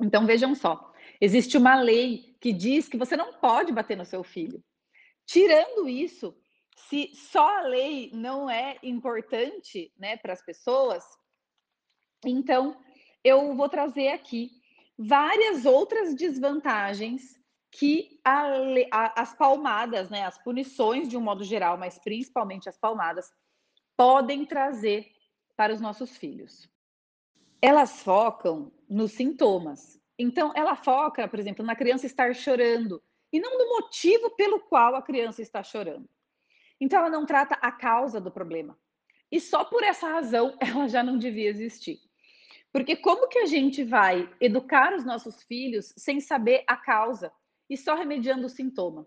Então 0.00 0.26
vejam 0.26 0.54
só, 0.54 0.92
existe 1.20 1.56
uma 1.56 1.80
lei 1.80 2.36
que 2.40 2.52
diz 2.52 2.88
que 2.88 2.96
você 2.96 3.16
não 3.16 3.34
pode 3.34 3.72
bater 3.72 3.96
no 3.96 4.04
seu 4.04 4.22
filho. 4.22 4.62
Tirando 5.26 5.88
isso, 5.88 6.34
se 6.88 7.10
só 7.14 7.58
a 7.58 7.62
lei 7.62 8.10
não 8.12 8.48
é 8.48 8.78
importante 8.82 9.92
né, 9.98 10.16
para 10.16 10.32
as 10.32 10.42
pessoas, 10.42 11.04
então 12.24 12.76
eu 13.24 13.54
vou 13.54 13.68
trazer 13.68 14.08
aqui 14.08 14.50
várias 14.98 15.64
outras 15.64 16.14
desvantagens 16.14 17.40
que 17.70 18.20
a, 18.24 18.46
a, 18.90 19.22
as 19.22 19.34
palmadas, 19.34 20.10
né, 20.10 20.24
as 20.24 20.36
punições 20.42 21.08
de 21.08 21.16
um 21.16 21.20
modo 21.20 21.44
geral, 21.44 21.78
mas 21.78 21.98
principalmente 21.98 22.68
as 22.68 22.76
palmadas, 22.76 23.30
podem 23.96 24.44
trazer 24.44 25.10
para 25.56 25.72
os 25.72 25.80
nossos 25.80 26.16
filhos. 26.16 26.68
Elas 27.62 28.02
focam 28.02 28.72
nos 28.88 29.12
sintomas. 29.12 30.00
Então, 30.18 30.52
ela 30.56 30.74
foca, 30.74 31.28
por 31.28 31.38
exemplo, 31.38 31.64
na 31.64 31.76
criança 31.76 32.06
estar 32.06 32.34
chorando 32.34 33.02
e 33.32 33.38
não 33.38 33.58
no 33.58 33.68
motivo 33.76 34.30
pelo 34.30 34.60
qual 34.60 34.94
a 34.94 35.02
criança 35.02 35.40
está 35.40 35.62
chorando. 35.62 36.08
Então, 36.80 37.00
ela 37.00 37.10
não 37.10 37.26
trata 37.26 37.56
a 37.60 37.70
causa 37.70 38.20
do 38.20 38.30
problema. 38.30 38.78
E 39.30 39.40
só 39.40 39.64
por 39.64 39.82
essa 39.82 40.08
razão 40.08 40.56
ela 40.60 40.88
já 40.88 41.02
não 41.02 41.18
devia 41.18 41.48
existir. 41.48 42.00
Porque 42.72 42.96
como 42.96 43.28
que 43.28 43.38
a 43.38 43.46
gente 43.46 43.82
vai 43.82 44.28
educar 44.40 44.94
os 44.94 45.04
nossos 45.04 45.42
filhos 45.42 45.92
sem 45.96 46.20
saber 46.20 46.62
a 46.66 46.76
causa 46.76 47.32
e 47.68 47.76
só 47.76 47.94
remediando 47.94 48.46
o 48.46 48.50
sintoma? 48.50 49.06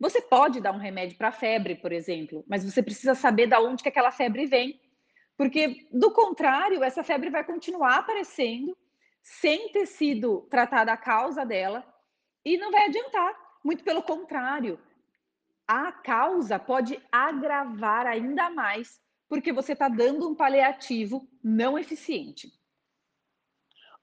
Você 0.00 0.20
pode 0.20 0.60
dar 0.60 0.72
um 0.72 0.78
remédio 0.78 1.16
para 1.16 1.30
febre, 1.30 1.76
por 1.76 1.92
exemplo, 1.92 2.44
mas 2.48 2.64
você 2.64 2.82
precisa 2.82 3.14
saber 3.14 3.46
da 3.46 3.60
onde 3.60 3.82
que 3.82 3.88
aquela 3.88 4.10
febre 4.10 4.46
vem. 4.46 4.80
Porque, 5.36 5.86
do 5.92 6.12
contrário, 6.12 6.82
essa 6.82 7.02
febre 7.02 7.30
vai 7.30 7.44
continuar 7.44 7.98
aparecendo 7.98 8.76
sem 9.22 9.70
ter 9.72 9.86
sido 9.86 10.42
tratada 10.50 10.92
a 10.92 10.96
causa 10.96 11.44
dela 11.44 11.84
e 12.44 12.56
não 12.56 12.70
vai 12.70 12.86
adiantar. 12.86 13.34
Muito 13.64 13.82
pelo 13.82 14.02
contrário, 14.02 14.78
a 15.66 15.90
causa 15.92 16.58
pode 16.58 17.00
agravar 17.10 18.06
ainda 18.06 18.50
mais, 18.50 19.00
porque 19.28 19.52
você 19.52 19.72
está 19.72 19.88
dando 19.88 20.28
um 20.28 20.34
paliativo 20.34 21.28
não 21.42 21.78
eficiente. 21.78 22.52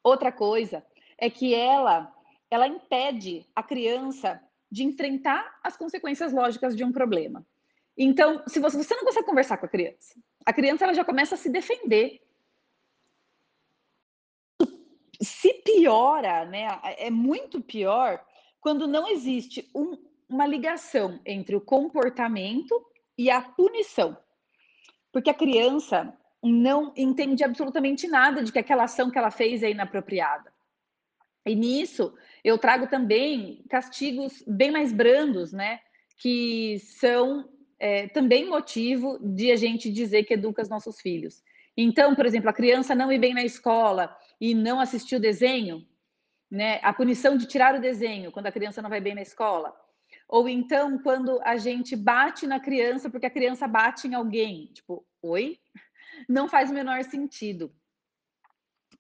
Outra 0.04 0.32
coisa 0.32 0.86
é 1.18 1.30
que 1.30 1.54
ela, 1.54 2.12
ela 2.50 2.68
impede 2.68 3.46
a 3.56 3.62
criança 3.62 4.42
de 4.72 4.84
enfrentar 4.84 5.60
as 5.64 5.78
consequências 5.78 6.34
lógicas 6.34 6.76
de 6.76 6.84
um 6.84 6.92
problema. 6.92 7.46
Então, 7.96 8.44
se 8.48 8.60
você, 8.60 8.78
você 8.78 8.96
não 8.96 9.04
consegue 9.04 9.28
conversar 9.28 9.58
com 9.58 9.66
a 9.66 9.70
criança, 9.70 10.20
a 10.46 10.54
criança 10.54 10.86
ela 10.86 10.94
já 10.94 11.06
começa 11.06 11.36
a 11.36 11.38
se 11.38 11.50
defender. 11.50 12.22
Se 15.22 15.54
piora, 15.64 16.46
né? 16.46 16.80
É 16.98 17.12
muito 17.12 17.62
pior 17.62 18.26
quando 18.60 18.88
não 18.88 19.08
existe 19.08 19.70
um, 19.76 19.96
uma 20.32 20.48
ligação 20.48 21.20
entre 21.26 21.56
o 21.56 21.62
comportamento 21.62 22.74
e 23.18 23.30
a 23.30 23.42
punição. 23.42 24.18
Porque 25.12 25.30
a 25.30 25.34
criança 25.34 26.14
não 26.42 26.94
entende 26.96 27.44
absolutamente 27.44 28.08
nada 28.08 28.42
de 28.42 28.52
que 28.52 28.60
aquela 28.60 28.86
ação 28.86 29.12
que 29.12 29.18
ela 29.18 29.30
fez 29.30 29.62
é 29.62 29.70
inapropriada. 29.70 30.52
E 31.46 31.54
nisso 31.54 32.14
eu 32.44 32.58
trago 32.58 32.88
também 32.88 33.64
castigos 33.70 34.44
bem 34.48 34.72
mais 34.72 34.94
brandos, 34.94 35.52
né? 35.52 35.80
Que 36.18 36.80
são 36.80 37.50
é, 37.80 38.08
também 38.08 38.48
motivo 38.48 39.20
de 39.20 39.52
a 39.52 39.56
gente 39.56 39.92
dizer 39.92 40.24
que 40.24 40.36
educa 40.36 40.62
os 40.62 40.70
nossos 40.70 41.00
filhos. 41.02 41.44
Então, 41.76 42.16
por 42.16 42.26
exemplo, 42.26 42.50
a 42.50 42.54
criança 42.54 42.96
não 42.96 43.12
ir 43.12 43.20
bem 43.20 43.34
na 43.34 43.44
escola 43.44 44.16
e 44.40 44.54
não 44.54 44.80
assistir 44.80 45.16
o 45.16 45.20
desenho, 45.20 45.86
né? 46.50 46.80
A 46.84 46.94
punição 46.94 47.36
de 47.36 47.48
tirar 47.48 47.76
o 47.76 47.82
desenho 47.82 48.32
quando 48.32 48.48
a 48.48 48.52
criança 48.52 48.82
não 48.82 48.90
vai 48.90 49.02
bem 49.02 49.16
na 49.16 49.22
escola. 49.22 49.74
Ou 50.32 50.48
então, 50.48 50.98
quando 50.98 51.42
a 51.44 51.58
gente 51.58 51.94
bate 51.94 52.48
na 52.48 52.58
criança 52.58 53.10
porque 53.10 53.26
a 53.26 53.30
criança 53.30 53.68
bate 53.68 54.08
em 54.08 54.14
alguém, 54.14 54.68
tipo, 54.68 55.06
oi? 55.22 55.60
Não 56.28 56.48
faz 56.48 56.72
o 56.72 56.74
menor 56.74 57.04
sentido. 57.04 57.70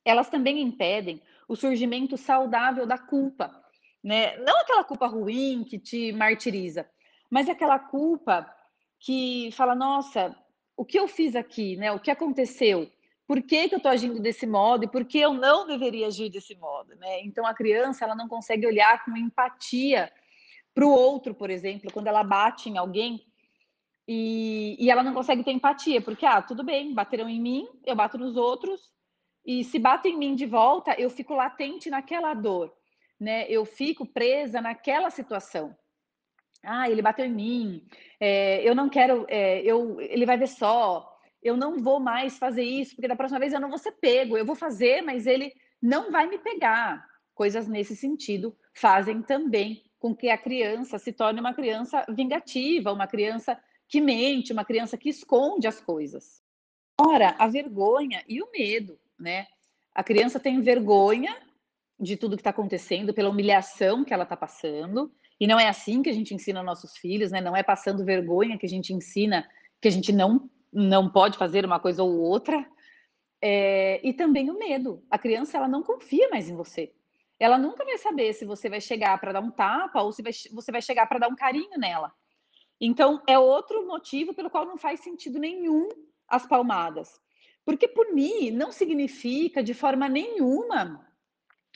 Elas 0.03 0.29
também 0.29 0.59
impedem 0.59 1.21
o 1.47 1.55
surgimento 1.55 2.17
saudável 2.17 2.85
da 2.85 2.97
culpa, 2.97 3.63
né? 4.03 4.35
Não 4.39 4.59
aquela 4.59 4.83
culpa 4.83 5.07
ruim 5.07 5.63
que 5.63 5.79
te 5.79 6.11
martiriza, 6.11 6.85
mas 7.29 7.47
aquela 7.47 7.79
culpa 7.79 8.53
que 8.99 9.51
fala, 9.53 9.73
nossa, 9.73 10.35
o 10.75 10.83
que 10.83 10.99
eu 10.99 11.07
fiz 11.07 11.33
aqui, 11.33 11.77
né? 11.77 11.93
O 11.93 11.99
que 11.99 12.11
aconteceu? 12.11 12.91
Por 13.25 13.41
que, 13.41 13.69
que 13.69 13.75
eu 13.75 13.77
estou 13.77 13.91
agindo 13.91 14.19
desse 14.19 14.45
modo 14.45 14.83
e 14.83 14.91
por 14.91 15.05
que 15.05 15.19
eu 15.19 15.33
não 15.33 15.65
deveria 15.65 16.07
agir 16.07 16.29
desse 16.29 16.55
modo, 16.55 16.93
né? 16.97 17.21
Então 17.21 17.45
a 17.45 17.53
criança 17.53 18.03
ela 18.03 18.15
não 18.15 18.27
consegue 18.27 18.67
olhar 18.67 19.05
com 19.05 19.15
empatia 19.15 20.11
para 20.73 20.85
o 20.85 20.91
outro, 20.91 21.33
por 21.33 21.49
exemplo, 21.49 21.91
quando 21.91 22.07
ela 22.07 22.23
bate 22.23 22.69
em 22.69 22.77
alguém 22.77 23.25
e, 24.07 24.75
e 24.79 24.89
ela 24.89 25.03
não 25.03 25.13
consegue 25.13 25.43
ter 25.43 25.51
empatia, 25.51 26.01
porque, 26.01 26.25
ah, 26.25 26.41
tudo 26.41 26.63
bem, 26.63 26.93
bateram 26.93 27.29
em 27.29 27.39
mim, 27.39 27.67
eu 27.85 27.95
bato 27.95 28.17
nos 28.17 28.35
outros, 28.35 28.91
e 29.45 29.63
se 29.63 29.79
batem 29.79 30.13
em 30.13 30.17
mim 30.17 30.35
de 30.35 30.45
volta, 30.45 30.93
eu 30.99 31.09
fico 31.09 31.33
latente 31.33 31.89
naquela 31.89 32.33
dor, 32.33 32.73
né? 33.19 33.45
Eu 33.49 33.65
fico 33.65 34.05
presa 34.05 34.61
naquela 34.61 35.09
situação. 35.09 35.75
Ah, 36.63 36.89
ele 36.89 37.01
bateu 37.01 37.25
em 37.25 37.33
mim, 37.33 37.87
é, 38.19 38.61
eu 38.67 38.75
não 38.75 38.87
quero, 38.87 39.25
é, 39.27 39.61
eu, 39.61 39.99
ele 39.99 40.27
vai 40.27 40.37
ver 40.37 40.47
só, 40.47 41.11
eu 41.41 41.57
não 41.57 41.79
vou 41.79 41.99
mais 41.99 42.37
fazer 42.37 42.63
isso, 42.63 42.95
porque 42.95 43.07
da 43.07 43.15
próxima 43.15 43.39
vez 43.39 43.51
eu 43.51 43.59
não 43.59 43.69
vou 43.69 43.79
ser 43.79 43.93
pego, 43.93 44.37
eu 44.37 44.45
vou 44.45 44.55
fazer, 44.55 45.01
mas 45.01 45.25
ele 45.25 45.51
não 45.81 46.11
vai 46.11 46.27
me 46.27 46.37
pegar. 46.37 47.03
Coisas 47.33 47.67
nesse 47.67 47.95
sentido 47.95 48.55
fazem 48.75 49.23
também 49.23 49.81
com 50.01 50.15
que 50.15 50.31
a 50.31 50.37
criança 50.37 50.97
se 50.97 51.13
torne 51.13 51.39
uma 51.39 51.53
criança 51.53 52.03
vingativa, 52.09 52.91
uma 52.91 53.05
criança 53.05 53.55
que 53.87 54.01
mente, 54.01 54.51
uma 54.51 54.65
criança 54.65 54.97
que 54.97 55.09
esconde 55.09 55.67
as 55.67 55.79
coisas. 55.79 56.41
Ora, 56.99 57.35
a 57.37 57.47
vergonha 57.47 58.23
e 58.27 58.41
o 58.41 58.49
medo, 58.51 58.99
né? 59.19 59.45
A 59.93 60.03
criança 60.03 60.39
tem 60.39 60.59
vergonha 60.59 61.37
de 61.99 62.17
tudo 62.17 62.35
que 62.35 62.41
está 62.41 62.49
acontecendo, 62.49 63.13
pela 63.13 63.29
humilhação 63.29 64.03
que 64.03 64.11
ela 64.11 64.23
está 64.23 64.35
passando, 64.35 65.13
e 65.39 65.45
não 65.45 65.59
é 65.59 65.67
assim 65.69 66.01
que 66.01 66.09
a 66.09 66.13
gente 66.13 66.33
ensina 66.33 66.63
nossos 66.63 66.97
filhos, 66.97 67.31
né? 67.31 67.39
Não 67.39 67.55
é 67.55 67.61
passando 67.61 68.03
vergonha 68.03 68.57
que 68.57 68.65
a 68.65 68.69
gente 68.69 68.91
ensina 68.91 69.47
que 69.79 69.87
a 69.87 69.91
gente 69.91 70.11
não, 70.11 70.49
não 70.73 71.11
pode 71.11 71.37
fazer 71.37 71.63
uma 71.63 71.79
coisa 71.79 72.01
ou 72.01 72.19
outra. 72.21 72.65
É, 73.39 74.01
e 74.03 74.13
também 74.13 74.49
o 74.49 74.57
medo. 74.57 75.05
A 75.11 75.19
criança 75.19 75.57
ela 75.57 75.67
não 75.67 75.83
confia 75.83 76.27
mais 76.29 76.49
em 76.49 76.55
você 76.55 76.91
ela 77.41 77.57
nunca 77.57 77.83
vai 77.83 77.97
saber 77.97 78.33
se 78.33 78.45
você 78.45 78.69
vai 78.69 78.79
chegar 78.79 79.19
para 79.19 79.31
dar 79.31 79.39
um 79.39 79.49
tapa 79.49 79.99
ou 80.03 80.11
se 80.11 80.21
vai, 80.21 80.31
você 80.51 80.71
vai 80.71 80.79
chegar 80.79 81.07
para 81.07 81.17
dar 81.17 81.27
um 81.27 81.35
carinho 81.35 81.75
nela. 81.75 82.13
Então, 82.79 83.19
é 83.27 83.37
outro 83.39 83.87
motivo 83.87 84.31
pelo 84.31 84.47
qual 84.47 84.63
não 84.63 84.77
faz 84.77 84.99
sentido 84.99 85.39
nenhum 85.39 85.89
as 86.27 86.45
palmadas. 86.45 87.19
Porque 87.65 87.87
punir 87.87 88.51
não 88.51 88.71
significa, 88.71 89.63
de 89.63 89.73
forma 89.73 90.07
nenhuma, 90.07 91.03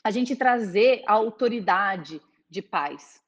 a 0.03 0.11
gente 0.11 0.35
trazer 0.35 1.01
a 1.07 1.13
autoridade 1.13 2.21
de 2.47 2.61
pais. 2.61 3.19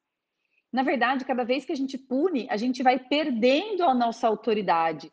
Na 0.72 0.84
verdade, 0.84 1.25
cada 1.25 1.44
vez 1.44 1.65
que 1.65 1.72
a 1.72 1.75
gente 1.75 1.98
pune, 1.98 2.46
a 2.51 2.58
gente 2.58 2.84
vai 2.84 3.00
perdendo 3.00 3.84
a 3.84 3.96
nossa 3.96 4.27
autoridade 4.27 5.12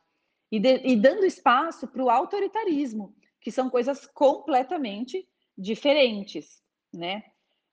e, 0.52 0.60
de, 0.60 0.76
e 0.84 0.94
dando 0.94 1.24
espaço 1.24 1.88
para 1.88 2.04
o 2.04 2.10
autoritarismo, 2.10 3.16
que 3.40 3.50
são 3.50 3.70
coisas 3.70 4.06
completamente 4.08 5.26
diferentes 5.56 6.62
né? 6.94 7.22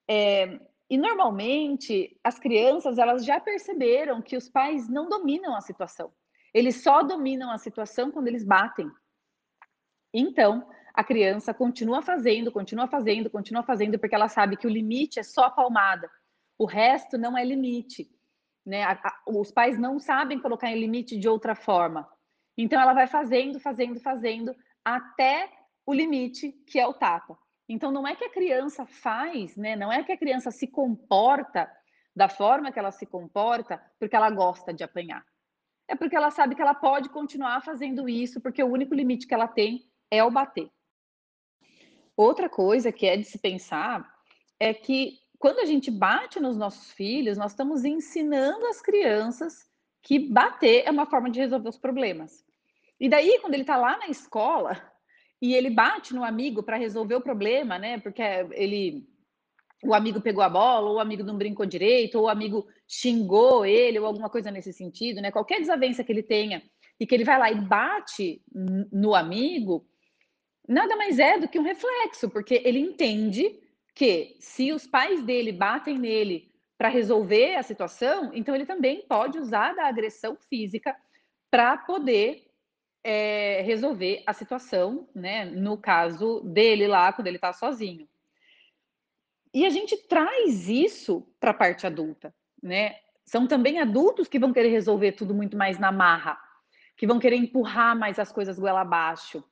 É, 0.10 0.60
e 0.90 0.98
normalmente 0.98 2.20
as 2.24 2.38
crianças 2.38 2.98
elas 2.98 3.24
já 3.24 3.40
perceberam 3.40 4.22
que 4.22 4.36
os 4.36 4.50
pais 4.50 4.90
não 4.90 5.08
dominam 5.08 5.56
a 5.56 5.62
situação. 5.62 6.12
Eles 6.54 6.84
só 6.84 7.02
dominam 7.02 7.50
a 7.50 7.58
situação 7.58 8.12
quando 8.12 8.28
eles 8.28 8.44
batem. 8.44 8.92
Então, 10.14 10.68
a 10.94 11.04
criança 11.04 11.54
continua 11.54 12.02
fazendo, 12.02 12.52
continua 12.52 12.88
fazendo, 12.88 13.30
continua 13.30 13.64
fazendo, 13.64 13.98
porque 13.98 14.16
ela 14.16 14.28
sabe 14.28 14.58
que 14.58 14.68
o 14.68 14.70
limite 14.70 15.20
é 15.20 15.24
só 15.24 15.46
a 15.46 15.50
palmada. 15.50 16.12
O 16.58 16.66
resto 16.66 17.18
não 17.18 17.38
é 17.38 17.46
limite. 17.46 18.12
Né? 18.66 18.84
A, 18.84 18.92
a, 18.92 19.22
os 19.28 19.52
pais 19.52 19.80
não 19.80 19.98
sabem 19.98 20.42
colocar 20.42 20.70
em 20.70 20.80
limite 20.80 21.18
de 21.18 21.30
outra 21.30 21.56
forma. 21.56 22.06
Então, 22.58 22.82
ela 22.82 22.94
vai 22.94 23.08
fazendo, 23.08 23.60
fazendo, 23.60 24.00
fazendo, 24.02 24.54
até 24.84 25.50
o 25.86 25.94
limite, 25.94 26.52
que 26.68 26.78
é 26.78 26.86
o 26.86 26.94
tapa. 26.94 27.40
Então, 27.68 27.92
não 27.92 28.08
é 28.08 28.16
que 28.16 28.26
a 28.26 28.30
criança 28.30 28.86
faz, 28.86 29.56
né? 29.56 29.76
Não 29.76 29.92
é 29.92 30.04
que 30.04 30.12
a 30.12 30.18
criança 30.18 30.52
se 30.52 30.68
comporta 30.68 31.72
da 32.16 32.28
forma 32.28 32.72
que 32.72 32.80
ela 32.80 32.92
se 32.92 33.06
comporta 33.06 33.82
porque 34.00 34.16
ela 34.16 34.30
gosta 34.30 34.74
de 34.74 34.84
apanhar. 34.84 35.26
É 35.88 35.96
porque 35.96 36.16
ela 36.16 36.32
sabe 36.32 36.56
que 36.56 36.62
ela 36.62 36.74
pode 36.74 37.10
continuar 37.10 37.62
fazendo 37.64 38.08
isso, 38.08 38.42
porque 38.42 38.64
o 38.64 38.72
único 38.72 38.94
limite 38.94 39.28
que 39.28 39.34
ela 39.34 39.48
tem 39.48 39.90
é 40.10 40.24
o 40.24 40.32
bater. 40.32 40.70
Outra 42.16 42.50
coisa 42.50 42.92
que 42.92 43.06
é 43.06 43.18
de 43.18 43.24
se 43.24 43.40
pensar 43.40 44.10
é 44.60 44.74
que 44.74 45.20
quando 45.40 45.60
a 45.60 45.66
gente 45.66 45.90
bate 45.90 46.40
nos 46.40 46.56
nossos 46.56 46.92
filhos, 46.92 47.38
nós 47.38 47.52
estamos 47.52 47.84
ensinando 47.84 48.66
as 48.68 48.80
crianças 48.80 49.68
que 50.04 50.20
bater 50.20 50.84
é 50.86 50.92
uma 50.92 51.06
forma 51.06 51.30
de 51.30 51.40
resolver 51.40 51.70
os 51.70 51.78
problemas. 51.78 52.46
E 53.00 53.10
daí, 53.10 53.40
quando 53.40 53.56
ele 53.56 53.64
está 53.64 53.76
lá 53.76 53.98
na 53.98 54.08
escola, 54.08 54.91
e 55.42 55.56
ele 55.56 55.70
bate 55.70 56.14
no 56.14 56.24
amigo 56.24 56.62
para 56.62 56.78
resolver 56.78 57.16
o 57.16 57.22
problema, 57.22 57.80
né? 57.80 58.00
Porque 58.00 58.22
ele 58.52 59.08
o 59.84 59.96
amigo 59.96 60.22
pegou 60.22 60.44
a 60.44 60.50
bola, 60.50 60.90
ou 60.90 60.96
o 60.98 61.00
amigo 61.00 61.24
não 61.24 61.36
brincou 61.36 61.66
direito, 61.66 62.20
ou 62.20 62.26
o 62.26 62.30
amigo 62.30 62.68
xingou 62.88 63.66
ele, 63.66 63.98
ou 63.98 64.06
alguma 64.06 64.30
coisa 64.30 64.52
nesse 64.52 64.72
sentido, 64.72 65.20
né? 65.20 65.32
Qualquer 65.32 65.60
desavença 65.60 66.04
que 66.04 66.12
ele 66.12 66.22
tenha 66.22 66.62
e 67.00 67.08
que 67.08 67.16
ele 67.16 67.24
vai 67.24 67.40
lá 67.40 67.52
e 67.52 67.56
bate 67.56 68.44
no 68.92 69.16
amigo, 69.16 69.88
nada 70.68 70.96
mais 70.96 71.18
é 71.18 71.40
do 71.40 71.48
que 71.48 71.58
um 71.58 71.64
reflexo, 71.64 72.30
porque 72.30 72.62
ele 72.64 72.78
entende 72.78 73.60
que 73.96 74.38
se 74.40 74.72
os 74.72 74.86
pais 74.86 75.24
dele 75.24 75.52
batem 75.52 75.98
nele 75.98 76.52
para 76.78 76.90
resolver 76.90 77.56
a 77.56 77.64
situação, 77.64 78.32
então 78.34 78.54
ele 78.54 78.68
também 78.68 79.04
pode 79.08 79.40
usar 79.40 79.74
da 79.74 79.88
agressão 79.88 80.38
física 80.48 80.96
para 81.50 81.76
poder 81.78 82.51
é, 83.04 83.62
resolver 83.62 84.24
a 84.26 84.34
situação, 84.34 85.10
né? 85.14 85.46
No 85.46 85.78
caso 85.78 86.42
dele 86.42 86.88
lá, 86.88 87.12
quando 87.12 87.28
ele 87.28 87.38
está 87.38 87.54
sozinho. 87.54 88.08
E 89.54 89.66
a 89.66 89.70
gente 89.70 89.98
traz 90.08 90.70
isso 90.70 91.28
para 91.40 91.52
a 91.52 91.54
parte 91.54 91.86
adulta, 91.86 92.34
né? 92.62 92.96
São 93.26 93.48
também 93.48 93.80
adultos 93.80 94.28
que 94.28 94.40
vão 94.40 94.54
querer 94.54 94.70
resolver 94.70 95.14
tudo 95.14 95.34
muito 95.34 95.58
mais 95.58 95.78
na 95.78 95.92
marra, 95.92 96.40
que 96.96 97.08
vão 97.08 97.20
querer 97.20 97.36
empurrar 97.36 97.98
mais 97.98 98.20
as 98.20 98.32
coisas 98.32 98.60
goela 98.60 98.82
abaixo 98.82 99.44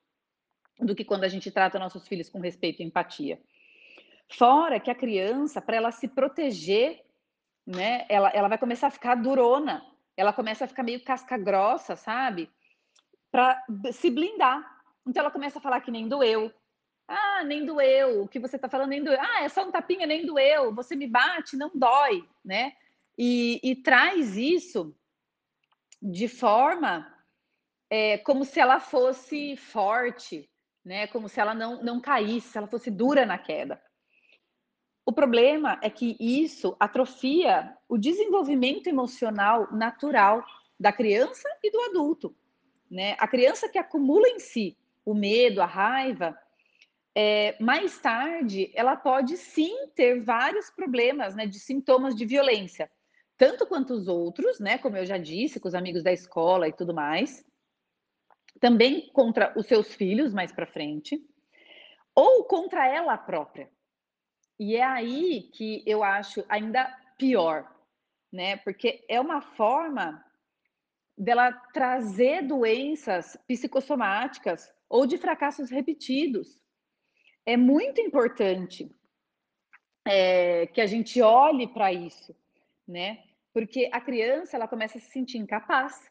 do 0.79 0.95
que 0.95 1.03
quando 1.03 1.25
a 1.25 1.27
gente 1.27 1.51
trata 1.51 1.79
nossos 1.79 2.07
filhos 2.07 2.29
com 2.29 2.39
respeito 2.39 2.81
e 2.81 2.85
empatia. 2.85 3.41
Fora 4.31 4.79
que 4.79 4.91
a 4.91 4.95
criança, 4.95 5.62
para 5.62 5.77
ela 5.77 5.91
se 5.91 6.07
proteger, 6.07 7.03
né, 7.65 8.05
ela, 8.07 8.29
ela 8.29 8.47
vai 8.47 8.57
começar 8.57 8.88
a 8.88 8.91
ficar 8.91 9.15
durona, 9.15 9.83
ela 10.15 10.31
começa 10.31 10.65
a 10.65 10.67
ficar 10.67 10.83
meio 10.83 11.03
casca 11.03 11.38
grossa, 11.38 11.95
sabe? 11.95 12.49
Para 13.31 13.63
se 13.91 14.09
blindar. 14.09 14.79
Então 15.05 15.21
ela 15.21 15.31
começa 15.31 15.59
a 15.59 15.61
falar 15.61 15.81
que 15.81 15.91
nem 15.91 16.07
doeu. 16.07 16.51
Ah, 17.07 17.43
nem 17.43 17.65
doeu. 17.65 18.23
O 18.23 18.27
que 18.27 18.39
você 18.39 18.55
está 18.55 18.69
falando 18.69 18.89
nem 18.89 19.03
doeu. 19.03 19.19
Ah, 19.19 19.43
é 19.43 19.49
só 19.49 19.67
um 19.67 19.71
tapinha, 19.71 20.05
nem 20.05 20.25
doeu. 20.25 20.73
Você 20.75 20.95
me 20.95 21.07
bate, 21.07 21.57
não 21.57 21.71
dói, 21.73 22.27
né? 22.45 22.73
E, 23.17 23.59
e 23.63 23.75
traz 23.75 24.37
isso 24.37 24.95
de 26.01 26.27
forma 26.27 27.11
é, 27.89 28.17
como 28.19 28.45
se 28.45 28.59
ela 28.59 28.79
fosse 28.79 29.57
forte, 29.57 30.49
né? 30.85 31.07
Como 31.07 31.27
se 31.27 31.39
ela 31.39 31.53
não, 31.53 31.83
não 31.83 31.99
caísse, 31.99 32.49
se 32.49 32.57
ela 32.57 32.67
fosse 32.67 32.91
dura 32.91 33.25
na 33.25 33.37
queda. 33.37 33.81
O 35.05 35.11
problema 35.11 35.79
é 35.81 35.89
que 35.89 36.15
isso 36.19 36.77
atrofia 36.79 37.75
o 37.87 37.97
desenvolvimento 37.97 38.85
emocional 38.85 39.67
natural 39.73 40.45
da 40.79 40.93
criança 40.93 41.49
e 41.63 41.71
do 41.71 41.81
adulto. 41.81 42.35
Né? 42.89 43.15
A 43.19 43.28
criança 43.28 43.69
que 43.69 43.78
acumula 43.78 44.28
em 44.28 44.39
si 44.39 44.78
o 45.06 45.13
medo, 45.13 45.62
a 45.62 45.65
raiva, 45.65 46.38
é, 47.15 47.56
mais 47.60 47.99
tarde 47.99 48.71
ela 48.73 48.95
pode 48.95 49.38
sim 49.38 49.88
ter 49.95 50.21
vários 50.21 50.69
problemas 50.69 51.36
né, 51.36 51.45
de 51.45 51.60
sintomas 51.60 52.15
de 52.15 52.25
violência, 52.25 52.89
tanto 53.38 53.65
quanto 53.65 53.93
os 53.93 54.08
outros, 54.08 54.60
né, 54.60 54.78
como 54.78 54.97
eu 54.97 55.06
já 55.06 55.17
disse, 55.17 55.60
com 55.60 55.67
os 55.67 55.75
amigos 55.75 56.04
da 56.04 56.12
escola 56.12 56.67
e 56.67 56.73
tudo 56.73 56.93
mais, 56.93 57.45
também 58.60 59.10
contra 59.12 59.54
os 59.58 59.65
seus 59.65 59.93
filhos 59.93 60.34
mais 60.34 60.52
para 60.52 60.67
frente, 60.67 61.19
ou 62.13 62.43
contra 62.43 62.88
ela 62.88 63.17
própria. 63.17 63.69
E 64.60 64.75
é 64.75 64.84
aí 64.84 65.49
que 65.54 65.84
eu 65.86 66.04
acho 66.04 66.43
ainda 66.49 66.86
pior, 67.17 67.73
né? 68.32 68.58
Porque 68.58 69.06
é 69.08 69.19
uma 69.19 69.41
forma 69.41 70.23
dela 71.19 71.51
trazer 71.73 72.43
doenças 72.43 73.38
psicossomáticas 73.45 74.71
ou 74.88 75.05
de 75.05 75.17
fracassos 75.17 75.69
repetidos. 75.69 76.63
É 77.45 77.58
muito 77.58 77.99
importante 77.99 78.89
é, 80.08 80.67
que 80.67 80.79
a 80.79 80.86
gente 80.86 81.21
olhe 81.21 81.67
para 81.67 81.91
isso, 81.91 82.34
né? 82.88 83.21
Porque 83.53 83.89
a 83.91 83.99
criança 83.99 84.55
ela 84.55 84.67
começa 84.67 84.97
a 84.97 85.01
se 85.01 85.12
sentir 85.12 85.38
incapaz 85.38 86.10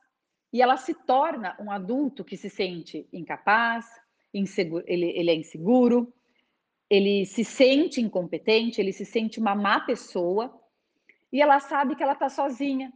e 0.53 0.61
ela 0.61 0.77
se 0.77 0.93
torna 0.93 1.57
um 1.59 1.71
adulto 1.71 2.25
que 2.25 2.37
se 2.37 2.51
sente 2.51 3.09
incapaz, 3.11 3.87
inseguro, 4.35 4.85
ele, 4.87 5.07
ele 5.07 5.31
é 5.31 5.35
inseguro, 5.35 6.13
ele 6.91 7.25
se 7.25 7.45
sente 7.45 8.01
incompetente, 8.01 8.81
ele 8.81 8.93
se 8.93 9.07
sente 9.07 9.39
uma 9.39 9.55
má 9.55 9.81
pessoa 9.81 10.55
e 11.33 11.41
ela 11.41 11.61
sabe 11.61 11.97
que 11.97 12.03
ela 12.03 12.13
está 12.13 12.29
sozinha, 12.29 12.93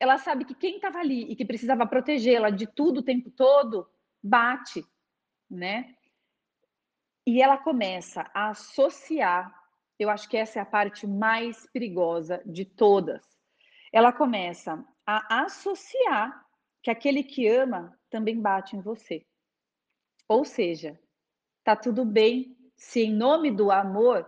ela 0.00 0.16
sabe 0.16 0.46
que 0.46 0.54
quem 0.54 0.76
estava 0.76 0.98
ali 0.98 1.30
e 1.30 1.36
que 1.36 1.44
precisava 1.44 1.86
protegê-la 1.86 2.48
de 2.48 2.66
tudo 2.66 3.00
o 3.00 3.02
tempo 3.02 3.30
todo, 3.30 3.86
bate, 4.22 4.82
né? 5.48 5.94
E 7.26 7.42
ela 7.42 7.58
começa 7.58 8.28
a 8.32 8.48
associar, 8.48 9.54
eu 9.98 10.08
acho 10.08 10.26
que 10.26 10.38
essa 10.38 10.58
é 10.58 10.62
a 10.62 10.66
parte 10.66 11.06
mais 11.06 11.66
perigosa 11.70 12.42
de 12.46 12.64
todas. 12.64 13.22
Ela 13.92 14.10
começa 14.10 14.82
a 15.06 15.42
associar 15.42 16.46
que 16.82 16.90
aquele 16.90 17.22
que 17.22 17.46
ama 17.46 17.94
também 18.08 18.40
bate 18.40 18.76
em 18.76 18.80
você. 18.80 19.26
Ou 20.26 20.46
seja, 20.46 20.98
tá 21.62 21.76
tudo 21.76 22.06
bem 22.06 22.56
se 22.74 23.02
em 23.02 23.12
nome 23.12 23.50
do 23.50 23.70
amor 23.70 24.26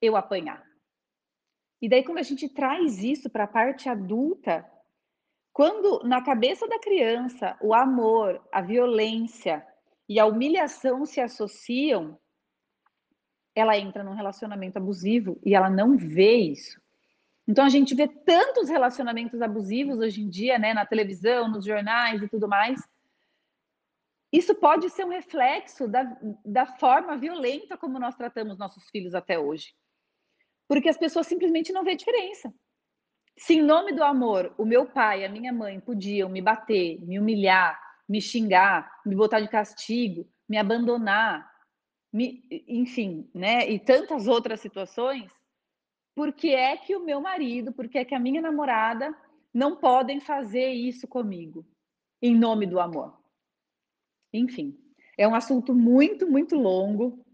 eu 0.00 0.14
apanhar. 0.14 0.69
E 1.80 1.88
daí, 1.88 2.02
quando 2.04 2.18
a 2.18 2.22
gente 2.22 2.48
traz 2.48 3.02
isso 3.02 3.30
para 3.30 3.44
a 3.44 3.48
parte 3.48 3.88
adulta, 3.88 4.66
quando 5.52 6.00
na 6.04 6.22
cabeça 6.22 6.68
da 6.68 6.78
criança 6.78 7.56
o 7.60 7.74
amor, 7.74 8.40
a 8.52 8.60
violência 8.60 9.66
e 10.08 10.18
a 10.20 10.26
humilhação 10.26 11.06
se 11.06 11.20
associam, 11.20 12.18
ela 13.54 13.76
entra 13.76 14.04
num 14.04 14.14
relacionamento 14.14 14.76
abusivo 14.76 15.40
e 15.44 15.54
ela 15.54 15.70
não 15.70 15.96
vê 15.96 16.36
isso. 16.36 16.80
Então 17.48 17.64
a 17.64 17.68
gente 17.68 17.94
vê 17.94 18.06
tantos 18.06 18.68
relacionamentos 18.68 19.42
abusivos 19.42 19.98
hoje 19.98 20.22
em 20.22 20.28
dia, 20.28 20.58
né, 20.58 20.72
na 20.72 20.86
televisão, 20.86 21.48
nos 21.48 21.64
jornais 21.64 22.22
e 22.22 22.28
tudo 22.28 22.46
mais. 22.46 22.80
Isso 24.32 24.54
pode 24.54 24.88
ser 24.90 25.04
um 25.04 25.10
reflexo 25.10 25.88
da, 25.88 26.16
da 26.44 26.64
forma 26.64 27.16
violenta 27.16 27.76
como 27.76 27.98
nós 27.98 28.14
tratamos 28.14 28.56
nossos 28.56 28.88
filhos 28.90 29.14
até 29.14 29.38
hoje. 29.38 29.74
Porque 30.70 30.88
as 30.88 30.96
pessoas 30.96 31.26
simplesmente 31.26 31.72
não 31.72 31.82
vê 31.82 31.96
diferença. 31.96 32.54
Se 33.36 33.54
em 33.54 33.60
nome 33.60 33.92
do 33.92 34.04
amor 34.04 34.54
o 34.56 34.64
meu 34.64 34.86
pai 34.86 35.22
e 35.22 35.24
a 35.24 35.28
minha 35.28 35.52
mãe 35.52 35.80
podiam 35.80 36.28
me 36.28 36.40
bater, 36.40 37.04
me 37.04 37.18
humilhar, 37.18 37.76
me 38.08 38.20
xingar, 38.20 38.88
me 39.04 39.16
botar 39.16 39.40
de 39.40 39.48
castigo, 39.48 40.28
me 40.48 40.56
abandonar, 40.56 41.50
me, 42.12 42.44
enfim, 42.68 43.28
né? 43.34 43.68
E 43.68 43.80
tantas 43.80 44.28
outras 44.28 44.60
situações, 44.60 45.28
por 46.14 46.32
que 46.32 46.54
é 46.54 46.76
que 46.76 46.94
o 46.94 47.04
meu 47.04 47.20
marido, 47.20 47.72
por 47.72 47.88
que 47.88 47.98
é 47.98 48.04
que 48.04 48.14
a 48.14 48.20
minha 48.20 48.40
namorada 48.40 49.12
não 49.52 49.74
podem 49.74 50.20
fazer 50.20 50.70
isso 50.70 51.08
comigo 51.08 51.66
em 52.22 52.38
nome 52.38 52.64
do 52.64 52.78
amor? 52.78 53.20
Enfim, 54.32 54.78
é 55.18 55.26
um 55.26 55.34
assunto 55.34 55.74
muito, 55.74 56.30
muito 56.30 56.54
longo. 56.54 57.26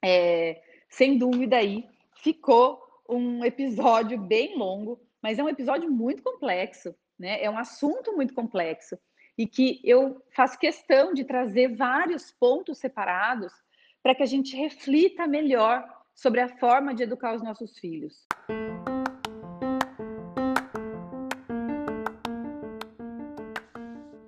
É, 0.00 0.62
sem 0.88 1.18
dúvida 1.18 1.56
aí, 1.56 1.84
ficou 2.22 2.80
um 3.08 3.44
episódio 3.44 4.18
bem 4.18 4.56
longo, 4.56 5.00
mas 5.22 5.38
é 5.38 5.42
um 5.42 5.48
episódio 5.48 5.90
muito 5.90 6.22
complexo, 6.22 6.94
né? 7.18 7.42
É 7.42 7.50
um 7.50 7.58
assunto 7.58 8.14
muito 8.14 8.34
complexo 8.34 8.98
e 9.36 9.46
que 9.46 9.80
eu 9.84 10.20
faço 10.34 10.58
questão 10.58 11.14
de 11.14 11.24
trazer 11.24 11.76
vários 11.76 12.32
pontos 12.32 12.78
separados 12.78 13.52
para 14.02 14.14
que 14.14 14.22
a 14.22 14.26
gente 14.26 14.56
reflita 14.56 15.26
melhor 15.26 15.84
sobre 16.14 16.40
a 16.40 16.48
forma 16.48 16.92
de 16.92 17.04
educar 17.04 17.34
os 17.34 17.42
nossos 17.42 17.78
filhos. 17.78 18.26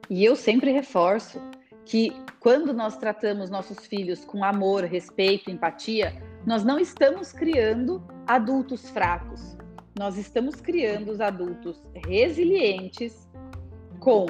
E 0.08 0.24
eu 0.24 0.36
sempre 0.36 0.70
reforço 0.70 1.40
que 1.84 2.12
quando 2.38 2.72
nós 2.72 2.96
tratamos 2.96 3.50
nossos 3.50 3.86
filhos 3.86 4.24
com 4.24 4.44
amor, 4.44 4.84
respeito, 4.84 5.50
empatia, 5.50 6.12
nós 6.46 6.64
não 6.64 6.78
estamos 6.78 7.32
criando 7.32 8.02
adultos 8.26 8.88
fracos. 8.90 9.56
Nós 9.98 10.16
estamos 10.16 10.56
criando 10.56 11.10
os 11.10 11.20
adultos 11.20 11.82
resilientes 12.06 13.28
com 13.98 14.26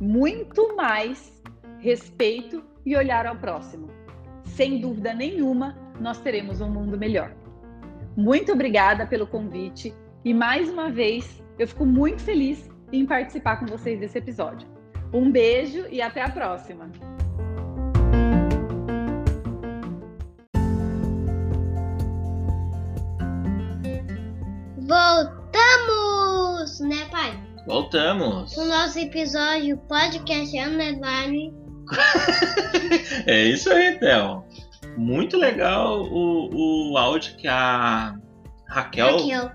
muito 0.00 0.76
mais 0.76 1.42
respeito 1.78 2.62
e 2.84 2.96
olhar 2.96 3.26
ao 3.26 3.36
próximo. 3.36 3.88
Sem 4.44 4.80
dúvida 4.80 5.14
nenhuma, 5.14 5.76
nós 5.98 6.20
teremos 6.20 6.60
um 6.60 6.68
mundo 6.68 6.98
melhor. 6.98 7.34
Muito 8.16 8.52
obrigada 8.52 9.06
pelo 9.06 9.26
convite 9.26 9.94
e 10.24 10.34
mais 10.34 10.68
uma 10.68 10.90
vez 10.90 11.42
eu 11.58 11.66
fico 11.66 11.86
muito 11.86 12.22
feliz 12.22 12.68
em 12.92 13.06
participar 13.06 13.56
com 13.56 13.66
vocês 13.66 13.98
desse 13.98 14.18
episódio. 14.18 14.68
Um 15.12 15.30
beijo 15.30 15.86
e 15.90 16.02
até 16.02 16.22
a 16.22 16.28
próxima! 16.28 16.90
Voltamos, 24.92 26.80
né, 26.80 27.06
pai? 27.10 27.32
Voltamos! 27.66 28.54
O 28.58 28.66
nosso 28.66 28.98
episódio 28.98 29.78
podcast 29.88 30.54
Underline. 30.58 31.50
é 33.26 33.44
isso 33.44 33.72
aí, 33.72 33.98
Théo. 33.98 34.44
Muito 34.98 35.38
legal 35.38 36.02
o, 36.02 36.90
o 36.92 36.98
áudio 36.98 37.34
que 37.36 37.48
a 37.48 38.18
Raquel, 38.68 39.16
Raquel. 39.16 39.50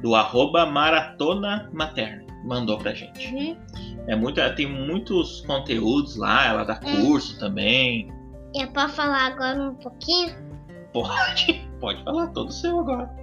do 0.00 0.14
arroba 0.14 0.64
Maratona 0.64 1.68
Materna 1.70 2.24
mandou 2.46 2.78
pra 2.78 2.94
gente. 2.94 3.28
Uhum. 3.28 3.58
É 4.06 4.16
muito, 4.16 4.40
ela 4.40 4.54
tem 4.54 4.66
muitos 4.66 5.42
conteúdos 5.42 6.16
lá, 6.16 6.46
ela 6.46 6.64
dá 6.64 6.76
curso 6.76 7.38
também. 7.38 8.10
É 8.56 8.64
pra 8.64 8.88
falar 8.88 9.32
agora 9.32 9.68
um 9.68 9.74
pouquinho? 9.74 10.34
Pode, 10.94 11.68
pode 11.78 12.02
falar 12.04 12.28
todo 12.28 12.50
seu 12.50 12.80
agora. 12.80 13.17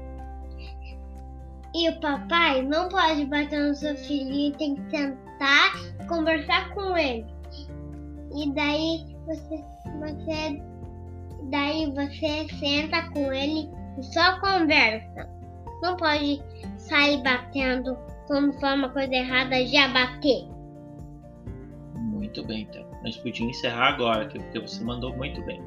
E 1.76 1.90
o 1.90 2.00
papai 2.00 2.62
não 2.62 2.88
pode 2.88 3.26
bater 3.26 3.60
no 3.60 3.76
seu 3.76 3.98
filho, 3.98 4.56
tem 4.58 4.76
que 4.76 4.90
sentar 4.92 5.76
e 6.02 6.08
conversar 6.08 6.74
com 6.74 6.98
ele. 6.98 7.26
E 8.34 8.50
daí 8.54 9.06
você, 9.26 9.62
você, 10.00 10.62
daí 11.50 11.92
você 11.92 12.48
senta 12.58 13.12
com 13.12 13.34
ele 13.34 13.70
e 14.00 14.04
só 14.04 14.40
conversa. 14.40 15.30
Não 15.82 15.98
pode 15.98 16.42
sair 16.78 17.22
batendo 17.22 17.98
quando 18.28 18.54
for 18.54 18.74
uma 18.74 18.88
coisa 18.88 19.14
errada 19.14 19.68
já 19.68 19.90
bater. 19.90 20.48
Muito 21.96 22.42
bem, 22.46 22.62
então. 22.62 22.86
Gente 23.04 23.20
podia 23.20 23.50
encerrar 23.50 23.90
agora, 23.90 24.30
porque 24.30 24.60
você 24.62 24.82
mandou 24.82 25.14
muito 25.18 25.44
bem. 25.44 25.62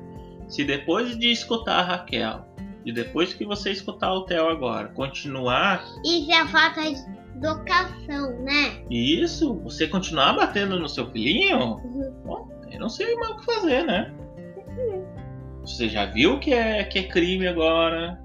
Se 0.49 0.64
depois 0.64 1.18
de 1.18 1.31
escutar 1.31 1.81
a 1.81 1.83
Raquel 1.83 2.47
e 2.88 2.92
depois 2.92 3.35
que 3.35 3.44
você 3.44 3.70
escutar 3.70 4.11
o 4.14 4.22
Theo 4.22 4.48
agora, 4.48 4.88
continuar. 4.88 5.85
Isso 6.03 6.33
é 6.33 6.46
falta 6.46 6.81
de 6.81 6.96
educação, 7.37 8.42
né? 8.42 8.83
Isso, 8.90 9.61
você 9.61 9.87
continuar 9.87 10.33
batendo 10.33 10.81
no 10.81 10.88
seu 10.88 11.07
filhinho, 11.11 11.59
Uhum. 11.59 12.22
bom, 12.24 12.48
eu 12.70 12.81
não 12.81 12.88
sei 12.88 13.14
mais 13.16 13.33
o 13.33 13.37
que 13.37 13.44
fazer, 13.44 13.85
né? 13.85 14.11
Você 15.61 15.87
já 15.90 16.07
viu 16.07 16.40
que 16.40 16.55
é, 16.55 16.83
que 16.85 17.01
é 17.01 17.03
crime 17.03 17.46
agora? 17.46 18.18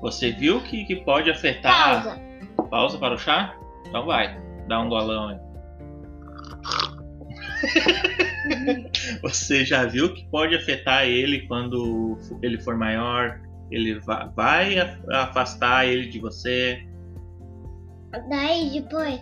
Você 0.00 0.32
viu 0.32 0.62
que, 0.62 0.86
que 0.86 0.96
pode 0.96 1.30
afetar. 1.30 2.02
Pausa. 2.02 2.20
Pausa 2.70 2.98
para 2.98 3.14
o 3.14 3.18
chá? 3.18 3.54
Então 3.86 4.06
vai, 4.06 4.40
dá 4.68 4.80
um 4.80 4.88
golão 4.88 5.28
aí. 5.28 5.38
Você 9.20 9.66
já 9.66 9.84
viu 9.84 10.14
que 10.14 10.24
pode 10.30 10.54
afetar 10.54 11.04
ele 11.04 11.46
quando 11.46 12.16
ele 12.42 12.58
for 12.58 12.74
maior? 12.74 13.38
Ele 13.70 13.98
va- 14.00 14.32
vai 14.34 14.78
af- 14.78 14.98
afastar 15.10 15.86
ele 15.86 16.06
de 16.08 16.18
você? 16.20 16.82
Daí 18.30 18.70
depois 18.70 19.20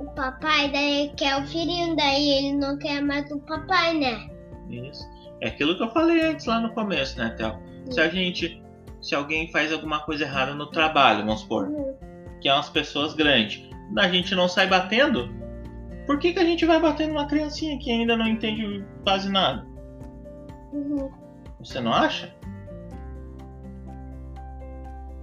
o 0.00 0.04
papai 0.14 0.70
daí 0.70 1.12
quer 1.16 1.40
o 1.40 1.46
filhinho, 1.46 1.96
daí 1.96 2.28
ele 2.30 2.56
não 2.56 2.76
quer 2.78 3.00
mais 3.00 3.30
o 3.30 3.38
papai, 3.40 3.96
né? 3.98 4.28
Isso. 4.68 5.04
É 5.40 5.48
aquilo 5.48 5.76
que 5.76 5.82
eu 5.82 5.90
falei 5.90 6.20
antes 6.22 6.46
lá 6.46 6.60
no 6.60 6.72
começo, 6.74 7.16
né, 7.18 7.30
Théo? 7.36 7.58
Se 7.90 8.00
a 8.00 8.08
gente. 8.08 8.62
Se 9.00 9.14
alguém 9.14 9.50
faz 9.52 9.72
alguma 9.72 10.00
coisa 10.00 10.24
errada 10.24 10.52
no 10.54 10.66
trabalho, 10.72 11.24
vamos 11.24 11.42
supor, 11.42 11.68
Uhum. 11.68 11.94
que 12.40 12.48
é 12.48 12.52
umas 12.52 12.68
pessoas 12.68 13.14
grandes, 13.14 13.62
a 13.96 14.08
gente 14.08 14.34
não 14.34 14.48
sai 14.48 14.66
batendo? 14.66 15.32
Por 16.04 16.18
que, 16.18 16.32
que 16.32 16.40
a 16.40 16.44
gente 16.44 16.66
vai 16.66 16.80
bater 16.80 17.06
numa 17.06 17.26
criancinha 17.28 17.78
que 17.78 17.92
ainda 17.92 18.16
não 18.16 18.26
entende 18.26 18.84
quase 19.04 19.30
nada? 19.30 19.64
Uhum. 20.72 21.08
Você 21.60 21.78
não 21.80 21.92
acha? 21.92 22.34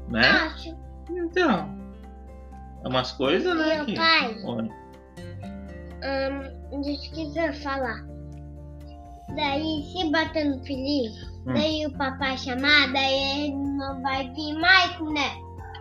Né? 0.10 0.28
Acho. 0.30 0.76
Então. 1.10 1.70
É 2.84 2.88
umas 2.88 3.12
coisas, 3.14 3.56
né? 3.58 3.76
Meu 3.78 3.86
que- 3.86 3.96
pai, 3.96 4.36
Oi. 4.44 4.70
deixa 6.84 7.08
eu 7.08 7.14
quiser 7.14 7.54
falar. 7.62 8.06
Daí 9.36 9.84
se 9.92 10.12
bater 10.12 10.46
no 10.46 10.64
filhinho, 10.64 11.12
Hum. 11.48 11.54
daí 11.54 11.86
o 11.88 11.92
papai 11.98 12.38
chamar, 12.38 12.92
daí 12.94 13.44
ele 13.48 13.56
não 13.56 14.02
vai 14.02 14.30
vir 14.30 14.54
mais, 14.60 15.00
né? 15.00 15.32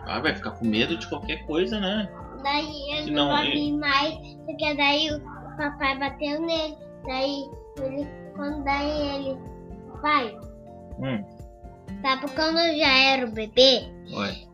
Ah, 0.07 0.19
vai 0.19 0.35
ficar 0.35 0.51
com 0.51 0.65
medo 0.65 0.97
de 0.97 1.07
qualquer 1.07 1.45
coisa, 1.45 1.79
né? 1.79 2.09
Daí 2.43 2.91
ele 2.97 3.11
não, 3.11 3.27
vai 3.29 3.47
ele- 3.47 3.53
vir 3.59 3.77
mais, 3.77 4.15
porque 4.45 4.73
daí 4.75 5.09
o 5.13 5.21
papai 5.57 5.97
bateu 5.99 6.41
nele. 6.41 6.75
Daí 7.05 7.43
ele, 7.81 8.07
quando 8.35 8.63
daí 8.63 9.15
ele 9.15 9.37
vai, 10.01 10.35
Hum. 10.99 11.23
Sabe 12.05 12.27
quando 12.35 12.59
eu 12.59 12.77
já 12.77 12.97
era 13.13 13.25
o 13.25 13.31
bebê, 13.31 13.81
Oi. 14.13 14.47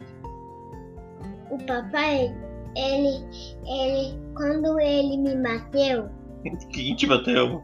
o 1.50 1.58
papai, 1.66 2.34
ele, 2.78 3.26
ele, 3.68 4.18
quando 4.36 4.80
ele 4.80 5.18
me 5.18 5.36
bateu, 5.36 6.08
Quem 6.72 6.96
te 6.96 7.06
bateu? 7.06 7.62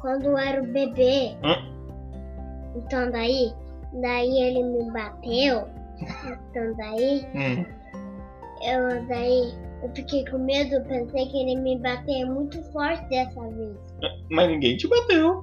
quando 0.00 0.24
eu 0.26 0.36
era 0.38 0.62
o 0.62 0.66
bebê, 0.66 1.34
Hum. 1.42 2.76
então 2.76 3.10
daí, 3.10 3.50
daí 4.02 4.38
ele 4.38 4.62
me 4.64 4.90
bateu, 4.92 5.66
então 5.98 6.76
daí, 6.76 7.26
Hum. 7.34 7.64
eu 8.62 9.06
daí, 9.06 9.54
eu 9.82 9.90
fiquei 9.94 10.26
com 10.26 10.36
medo, 10.40 10.78
pensei 10.86 11.26
que 11.26 11.38
ele 11.38 11.58
me 11.58 11.78
bater 11.78 12.26
muito 12.26 12.62
forte 12.70 13.02
dessa 13.08 13.40
vez. 13.48 13.76
Mas 14.30 14.48
ninguém 14.50 14.76
te 14.76 14.86
bateu. 14.88 15.42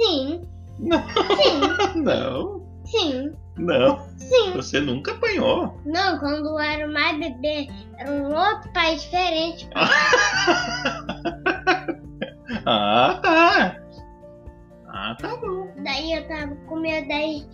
Sim, 0.00 0.40
Não. 0.78 0.98
sim, 1.02 1.98
Não. 2.02 2.71
Sim, 2.84 3.32
Não. 3.56 3.98
sim. 4.16 4.52
Você 4.54 4.80
nunca 4.80 5.12
apanhou. 5.12 5.78
Não, 5.84 6.18
quando 6.18 6.46
eu 6.48 6.58
era 6.58 6.88
mais 6.88 7.18
bebê, 7.18 7.68
era 7.98 8.10
um 8.10 8.34
outro 8.34 8.72
pai 8.72 8.96
diferente. 8.96 9.68
Ah, 12.66 13.18
tá. 13.22 13.76
Ah, 14.86 15.16
tá 15.20 15.36
bom. 15.36 15.68
Daí 15.82 16.12
eu 16.12 16.28
tava 16.28 16.54
com 16.66 16.76
medo, 16.76 17.08
daí, 17.08 17.44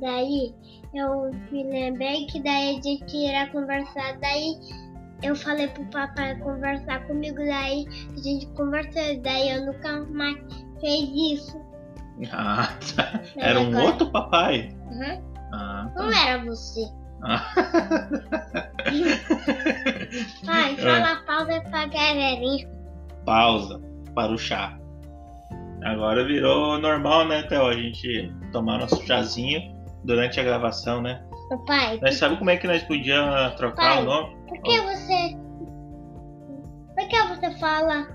daí 0.00 0.54
eu 0.94 1.30
me 1.50 1.64
lembrei 1.64 2.26
que 2.26 2.40
daí 2.42 2.78
a 2.78 2.82
gente 2.82 3.16
irá 3.16 3.48
conversar, 3.48 4.18
daí 4.20 4.56
eu 5.22 5.34
falei 5.34 5.68
pro 5.68 5.84
papai 5.86 6.38
conversar 6.38 7.06
comigo, 7.06 7.36
daí 7.36 7.86
a 8.16 8.22
gente 8.22 8.46
conversou, 8.54 9.20
daí 9.22 9.50
eu 9.50 9.66
nunca 9.66 10.04
mais 10.06 10.36
fez 10.80 11.08
isso. 11.32 11.60
Ah, 12.32 12.68
tá. 12.96 13.20
Mas 13.36 13.44
Era 13.44 13.60
um 13.60 13.68
agora- 13.68 13.84
outro 13.84 14.10
papai. 14.10 14.68
Uhum. 14.90 15.22
Ah, 15.52 15.90
tá. 15.94 16.02
Não 16.02 16.12
era 16.12 16.44
você. 16.44 16.80
Ah. 17.26 17.40
Pai, 20.44 20.74
É. 20.74 20.76
fala 20.76 21.16
pausa 21.26 21.60
pra 21.70 21.86
galerinha. 21.86 22.68
Pausa 23.24 23.80
para 24.14 24.32
o 24.32 24.38
chá. 24.38 24.78
Agora 25.84 26.24
virou 26.24 26.78
normal, 26.78 27.26
né, 27.26 27.42
Theo? 27.44 27.66
A 27.66 27.72
gente 27.72 28.32
tomar 28.52 28.78
nosso 28.78 29.02
chazinho 29.06 29.60
durante 30.04 30.38
a 30.38 30.44
gravação, 30.44 31.00
né? 31.02 31.22
Ô, 31.50 31.58
Pai, 31.64 31.98
Nós 32.02 32.16
sabe 32.16 32.36
como 32.36 32.50
é 32.50 32.56
que 32.56 32.66
nós 32.66 32.82
podíamos 32.84 33.54
trocar 33.56 33.94
Pai. 33.96 34.02
o 34.02 34.06
nome? 34.06 34.36
por 34.48 34.62
que 34.62 34.80
você. 34.80 35.36
Por 36.96 37.08
que 37.08 37.22
você 37.28 37.50
fala 37.58 38.06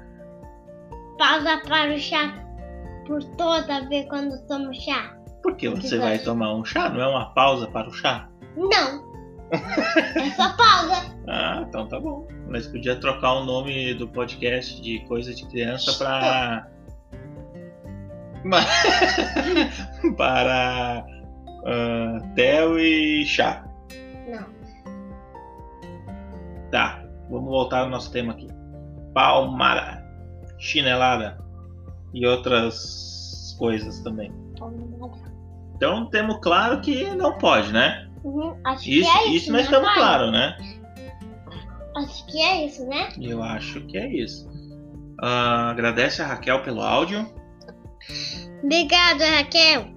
pausa 1.17 1.57
para 1.67 1.93
o 1.93 1.99
chá 1.99 2.33
por 3.09 3.23
toda 3.35 3.89
vez 3.89 4.07
quando 4.07 4.39
tomo 4.45 4.71
chá? 4.73 5.17
Porque 5.41 5.67
você 5.67 5.89
que 5.89 5.97
vai 5.97 6.17
vai? 6.17 6.19
tomar 6.19 6.53
um 6.53 6.63
chá, 6.63 6.89
não 6.89 7.01
é 7.01 7.07
uma 7.07 7.33
pausa 7.33 7.67
para 7.67 7.89
o 7.89 7.91
chá? 7.91 8.29
Não. 8.55 9.09
é 9.51 10.29
só 10.31 10.55
pausa. 10.55 11.19
Ah, 11.31 11.63
então 11.67 11.87
tá 11.87 11.99
bom. 11.99 12.27
Nós 12.47 12.65
podíamos 12.65 13.01
trocar 13.01 13.33
o 13.33 13.45
nome 13.45 13.93
do 13.93 14.07
podcast 14.07 14.81
de 14.81 14.97
coisa 15.05 15.31
de 15.31 15.45
criança 15.47 15.93
para. 16.03 16.67
para. 20.17 21.05
ah, 21.67 22.17
Theo 22.33 22.79
e 22.79 23.23
chá. 23.27 23.63
Não. 24.27 24.47
Tá, 26.71 27.03
vamos 27.29 27.49
voltar 27.51 27.81
ao 27.81 27.89
nosso 27.89 28.11
tema 28.11 28.33
aqui. 28.33 28.47
Palmara, 29.13 30.03
chinelada 30.57 31.37
e 32.13 32.25
outras 32.25 33.55
coisas 33.57 33.99
também. 33.99 34.31
Então 35.75 36.09
temos 36.09 36.39
claro 36.41 36.81
que 36.81 37.05
não 37.15 37.37
pode, 37.37 37.71
né? 37.71 38.07
Uhum, 38.23 38.59
acho 38.65 38.89
Isso, 38.89 39.09
que 39.11 39.17
é 39.17 39.25
isso, 39.27 39.35
isso 39.35 39.51
nós 39.51 39.61
né, 39.61 39.65
estamos 39.65 39.87
pai? 39.87 39.97
claro, 39.97 40.31
né? 40.31 40.57
Acho 41.95 42.25
que 42.27 42.41
é 42.41 42.65
isso, 42.65 42.85
né? 42.85 43.09
Eu 43.19 43.41
acho 43.41 43.81
que 43.81 43.97
é 43.97 44.07
isso. 44.13 44.49
Ah, 45.21 45.69
agradece 45.71 46.21
a 46.21 46.27
Raquel 46.27 46.61
pelo 46.63 46.81
áudio. 46.81 47.29
Obrigado, 48.63 49.21
Raquel. 49.21 49.87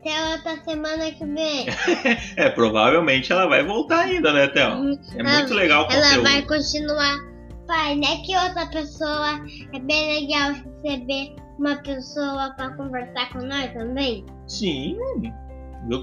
Até 0.00 0.32
outra 0.32 0.62
semana 0.64 1.10
que 1.10 1.24
vem. 1.26 1.66
É, 2.36 2.48
provavelmente 2.50 3.30
ela 3.32 3.46
vai 3.46 3.62
voltar 3.62 4.00
ainda, 4.00 4.32
né, 4.32 4.48
Theo? 4.48 4.70
Uhum. 4.70 4.98
É 5.14 5.22
muito 5.22 5.52
legal 5.52 5.86
o 5.86 5.92
Ela 5.92 6.02
conteúdo. 6.02 6.22
vai 6.22 6.42
continuar. 6.42 7.29
Pai, 7.70 7.94
né 7.94 8.16
que 8.26 8.36
outra 8.36 8.66
pessoa 8.66 9.40
é 9.72 9.78
bem 9.78 10.26
legal 10.26 10.54
receber 10.82 11.36
uma 11.56 11.76
pessoa 11.76 12.52
para 12.56 12.76
conversar 12.76 13.32
com 13.32 13.46
nós 13.46 13.72
também? 13.72 14.26
Sim, 14.48 14.96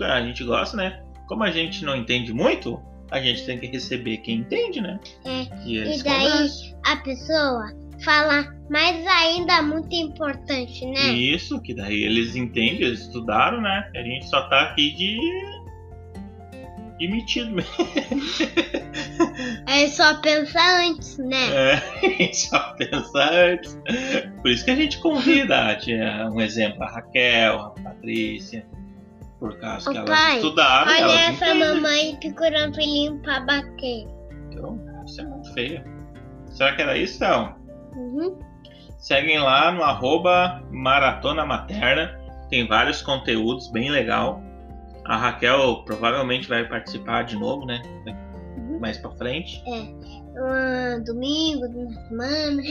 A 0.06 0.22
gente 0.22 0.46
gosta, 0.46 0.78
né? 0.78 1.04
Como 1.28 1.44
a 1.44 1.52
gente 1.52 1.84
não 1.84 1.98
entende 1.98 2.32
muito, 2.32 2.82
a 3.12 3.20
gente 3.20 3.46
tem 3.46 3.60
que 3.60 3.68
receber 3.68 4.20
quem 4.20 4.38
entende, 4.40 4.80
né? 4.80 4.98
É, 5.26 5.42
E 5.66 5.76
e 5.76 6.04
daí 6.04 6.30
conversam. 6.32 6.80
a 6.86 6.96
pessoa 6.98 7.74
fala 8.06 8.48
mais 8.70 9.06
ainda 9.06 9.62
muito 9.62 9.94
importante, 9.94 10.86
né? 10.86 11.10
Isso, 11.10 11.62
que 11.62 11.74
daí 11.74 12.02
eles 12.02 12.34
entendem, 12.38 12.84
eles 12.84 13.02
estudaram, 13.02 13.60
né? 13.60 13.92
A 13.94 14.02
gente 14.02 14.26
só 14.30 14.48
tá 14.48 14.62
aqui 14.70 14.96
de. 14.96 15.18
De 16.98 17.08
metido 17.08 17.52
mesmo. 17.52 17.72
É 19.68 19.88
só 19.88 20.16
pensar 20.22 20.82
antes, 20.82 21.18
né? 21.18 21.76
É, 21.76 21.82
gente 22.02 22.38
só 22.48 22.60
pensa 22.74 23.30
antes. 23.32 23.80
Por 24.42 24.50
isso 24.50 24.66
que 24.66 24.72
a 24.72 24.76
gente 24.76 25.00
convida, 25.00 25.76
tinha 25.76 26.30
um 26.32 26.42
exemplo, 26.42 26.84
a 26.84 26.88
Raquel, 26.88 27.60
a 27.60 27.70
Patrícia, 27.82 28.66
por 29.40 29.58
causa 29.60 29.90
Ô, 29.90 29.94
que 29.94 29.98
elas 30.00 30.10
pai, 30.10 30.36
estudaram, 30.38 30.92
Olha 30.92 31.00
elas 31.00 31.16
essa 31.16 31.50
entendem. 31.50 31.76
mamãe 31.76 32.18
procurando 32.20 32.76
filhinho 32.76 33.20
pra 33.20 33.40
bater. 33.42 34.08
Então, 34.50 34.80
isso 35.06 35.22
é 35.22 35.24
muito 35.26 35.54
feio. 35.54 35.84
Será 36.50 36.76
que 36.76 36.82
era 36.82 36.98
isso, 36.98 37.20
Théo? 37.20 37.54
Uhum. 37.96 38.40
Seguem 38.98 39.40
lá 39.40 39.72
no 39.72 39.84
arroba 39.84 40.64
Maratona 40.72 41.46
Materna. 41.46 42.20
Tem 42.50 42.68
vários 42.68 43.02
conteúdos 43.02 43.70
bem 43.72 43.92
legal. 43.92 44.42
A 45.08 45.16
Raquel 45.16 45.84
provavelmente 45.86 46.50
vai 46.50 46.68
participar 46.68 47.24
de 47.24 47.38
novo, 47.38 47.66
né? 47.66 47.82
Uhum. 48.58 48.80
Mais 48.80 48.98
pra 48.98 49.12
frente. 49.12 49.64
Um 49.66 51.02
domingo, 51.04 51.66
uma 51.66 52.08
semana. 52.08 52.62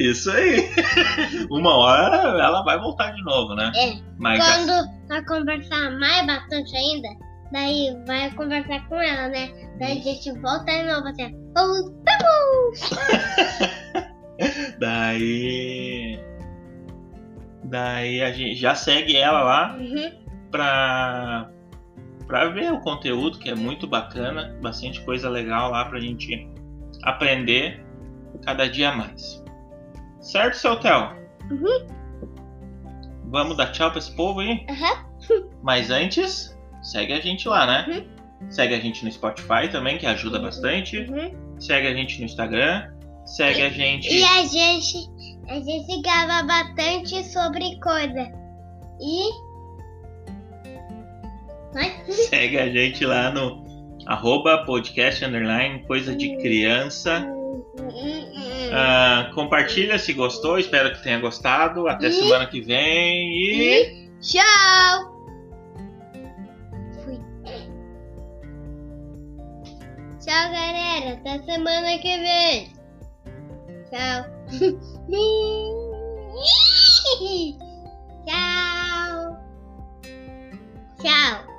Isso 0.00 0.30
aí. 0.30 0.70
Uma 1.50 1.76
hora 1.76 2.42
ela 2.42 2.62
vai 2.64 2.78
voltar 2.78 3.10
de 3.12 3.22
novo, 3.24 3.54
né? 3.54 3.70
É. 3.76 3.92
Mas 4.18 4.42
Quando 4.42 4.72
vai 5.08 5.22
conversar 5.24 5.90
mais 5.98 6.26
bastante 6.26 6.74
ainda, 6.76 7.08
daí 7.52 7.94
vai 8.06 8.30
conversar 8.32 8.88
com 8.88 8.96
ela, 8.96 9.28
né? 9.28 9.50
Daí 9.78 9.98
a 9.98 10.02
gente 10.02 10.32
volta 10.40 10.64
de 10.64 10.82
novo 10.84 11.06
assim. 11.08 11.34
Voltamos! 11.54 12.90
daí. 14.80 16.18
Daí 17.68 18.22
a 18.22 18.30
gente 18.32 18.54
já 18.54 18.74
segue 18.74 19.16
ela 19.16 19.42
lá 19.42 19.76
Uhum. 19.78 20.12
pra, 20.50 21.50
pra 22.26 22.48
ver 22.48 22.72
o 22.72 22.80
conteúdo, 22.80 23.38
que 23.38 23.48
é 23.48 23.54
muito 23.54 23.86
bacana, 23.86 24.56
bastante 24.62 25.00
coisa 25.02 25.28
legal 25.28 25.70
lá 25.70 25.84
pra 25.84 25.98
gente 26.00 26.48
aprender 27.02 27.84
cada 28.44 28.68
dia 28.68 28.92
mais. 28.92 29.42
Certo, 30.20 30.54
seu 30.56 30.76
Theo? 30.76 31.10
Uhum. 31.50 31.86
Vamos 33.28 33.56
dar 33.56 33.72
tchau 33.72 33.90
pra 33.90 33.98
esse 33.98 34.14
povo 34.14 34.40
aí? 34.40 34.64
Aham. 34.70 35.06
Mas 35.62 35.90
antes, 35.90 36.56
segue 36.82 37.12
a 37.12 37.20
gente 37.20 37.48
lá, 37.48 37.66
né? 37.66 37.86
Uhum. 37.88 38.50
Segue 38.50 38.74
a 38.74 38.80
gente 38.80 39.04
no 39.04 39.10
Spotify 39.10 39.68
também, 39.70 39.98
que 39.98 40.06
ajuda 40.06 40.38
bastante. 40.38 40.98
Uhum. 40.98 41.56
Segue 41.58 41.88
a 41.88 41.94
gente 41.94 42.18
no 42.20 42.26
Instagram. 42.26 42.92
Segue 43.24 43.62
a 43.62 43.68
gente. 43.70 44.08
E 44.12 44.22
a 44.22 44.44
gente, 44.44 44.98
a 45.48 45.54
gente 45.60 46.00
grava 46.02 46.46
bastante 46.46 47.22
sobre 47.24 47.78
coisa. 47.80 48.32
E. 49.00 49.30
Vai? 51.72 52.04
Segue 52.10 52.58
a 52.58 52.68
gente 52.70 53.04
lá 53.04 53.30
no 53.30 53.64
arroba 54.06 54.64
podcast 54.64 55.24
underline 55.24 55.84
coisa 55.86 56.14
de 56.14 56.36
criança. 56.38 57.24
Uhum. 57.78 58.70
Ah, 58.72 59.30
compartilha 59.34 59.98
se 59.98 60.12
gostou, 60.12 60.58
espero 60.58 60.92
que 60.92 61.02
tenha 61.02 61.18
gostado. 61.20 61.86
Até 61.88 62.08
E- 62.08 62.12
semana 62.12 62.46
que 62.46 62.60
vem 62.60 63.32
e. 63.32 64.10
Tchau! 64.20 65.14
Fui. 67.04 67.20
Tchau, 70.20 70.50
galera. 70.50 71.12
Até 71.12 71.38
semana 71.44 71.98
que 71.98 72.18
vem. 72.18 72.72
Tchau. 73.90 74.35
Tchau. 78.26 79.36
Tchau. 81.02 81.55